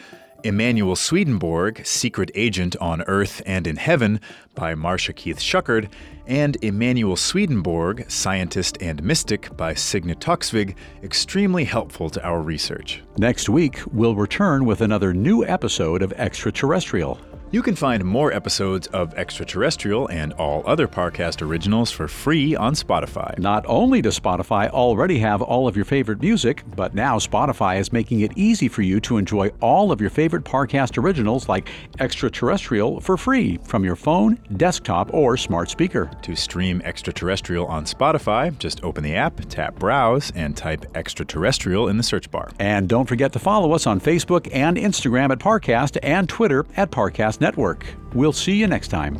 Emanuel 0.44 0.98
Swedenborg, 0.98 1.86
Secret 1.86 2.32
Agent 2.36 2.76
on 2.82 3.02
Earth 3.04 3.42
and 3.46 3.66
in 3.66 3.78
Heaven 3.78 4.20
by 4.56 4.76
Marsha 4.76 5.16
Keith 5.16 5.40
Schuchard, 5.40 5.88
and 6.28 6.58
Emanuel 6.62 7.16
Swedenborg, 7.16 8.12
Scientist 8.12 8.78
and 8.82 9.02
Mystic 9.04 9.56
by 9.56 9.74
Signe 9.74 10.16
Toksvig, 10.16 10.76
extremely 11.02 11.64
helpful 11.64 12.10
to 12.10 12.22
our 12.26 12.42
research. 12.42 13.02
Next 13.18 13.48
week, 13.48 13.80
we'll 13.94 14.16
return 14.16 14.66
with 14.66 14.82
another 14.82 15.14
new 15.14 15.46
episode 15.46 16.02
of 16.02 16.12
Extraterrestrial. 16.12 17.22
You 17.56 17.62
can 17.62 17.78
find 17.78 18.04
more 18.04 18.34
episodes 18.34 18.88
of 18.88 19.14
Extraterrestrial 19.14 20.10
and 20.10 20.34
all 20.34 20.62
other 20.66 20.90
Parcast 20.90 21.42
originals 21.42 21.90
for 21.90 22.10
free 22.10 22.54
on 22.54 22.74
Spotify. 22.74 23.40
Not 23.40 23.64
only 23.66 24.02
does 24.02 24.20
Spotify 24.20 24.70
already 24.70 25.20
have 25.20 25.42
all 25.42 25.66
of 25.66 25.78
your 25.78 25.86
favorite 25.86 26.20
music, 26.20 26.66
but 26.76 26.94
now 26.94 27.18
Spotify 27.18 27.80
is 27.80 27.94
making 27.94 28.20
it 28.20 28.34
easy 28.36 28.68
for 28.68 28.82
you 28.82 29.00
to 29.00 29.16
enjoy 29.16 29.52
all 29.62 29.94
of 29.94 30.02
your 30.02 30.10
favorite 30.10 30.44
Parcast 30.44 31.02
originals 31.02 31.48
like 31.48 31.70
Extraterrestrial 31.98 33.00
for 33.00 33.16
free 33.16 33.56
from 33.64 33.86
your 33.86 33.96
phone, 33.96 34.38
desktop, 34.58 35.14
or 35.14 35.38
smart 35.38 35.70
speaker. 35.70 36.12
To 36.24 36.36
stream 36.36 36.82
Extraterrestrial 36.84 37.68
on 37.68 37.86
Spotify, 37.86 38.60
just 38.60 38.84
open 38.84 39.02
the 39.02 39.16
app, 39.16 39.40
tap 39.48 39.76
Browse, 39.76 40.30
and 40.36 40.58
type 40.58 40.86
Extraterrestrial 40.94 41.88
in 41.88 41.96
the 41.96 42.04
search 42.04 42.30
bar. 42.30 42.52
And 42.60 42.90
don't 42.90 43.08
forget 43.08 43.32
to 43.32 43.40
follow 43.40 43.72
us 43.72 43.88
on 43.88 44.02
Facebook 44.02 44.50
and 44.54 44.76
Instagram 44.76 45.32
at 45.32 45.40
Parcast 45.40 45.98
and 46.04 46.28
Twitter 46.28 46.66
at 46.76 46.92
Parcast 46.92 47.45
Network. 47.46 47.86
We'll 48.16 48.34
see 48.34 48.56
you 48.56 48.66
next 48.66 48.88
time. 48.88 49.20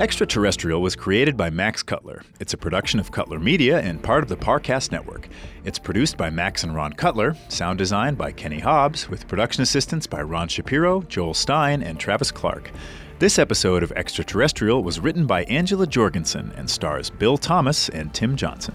Extraterrestrial 0.00 0.82
was 0.82 0.96
created 0.96 1.36
by 1.36 1.48
Max 1.48 1.80
Cutler. 1.80 2.24
It's 2.40 2.54
a 2.54 2.56
production 2.56 2.98
of 2.98 3.12
Cutler 3.12 3.38
Media 3.38 3.78
and 3.78 4.02
part 4.02 4.24
of 4.24 4.28
the 4.28 4.36
Parcast 4.36 4.90
Network. 4.90 5.28
It's 5.64 5.78
produced 5.78 6.16
by 6.16 6.28
Max 6.28 6.64
and 6.64 6.74
Ron 6.74 6.92
Cutler, 6.92 7.36
sound 7.50 7.78
design 7.78 8.16
by 8.16 8.32
Kenny 8.32 8.58
Hobbs, 8.58 9.08
with 9.08 9.28
production 9.28 9.62
assistance 9.62 10.08
by 10.08 10.22
Ron 10.22 10.48
Shapiro, 10.48 11.02
Joel 11.02 11.34
Stein, 11.34 11.84
and 11.84 12.00
Travis 12.00 12.32
Clark. 12.32 12.72
This 13.20 13.38
episode 13.38 13.84
of 13.84 13.92
Extraterrestrial 13.92 14.82
was 14.82 14.98
written 14.98 15.24
by 15.24 15.44
Angela 15.44 15.86
Jorgensen 15.86 16.52
and 16.56 16.68
stars 16.68 17.10
Bill 17.10 17.38
Thomas 17.38 17.88
and 17.90 18.12
Tim 18.12 18.36
Johnson. 18.36 18.74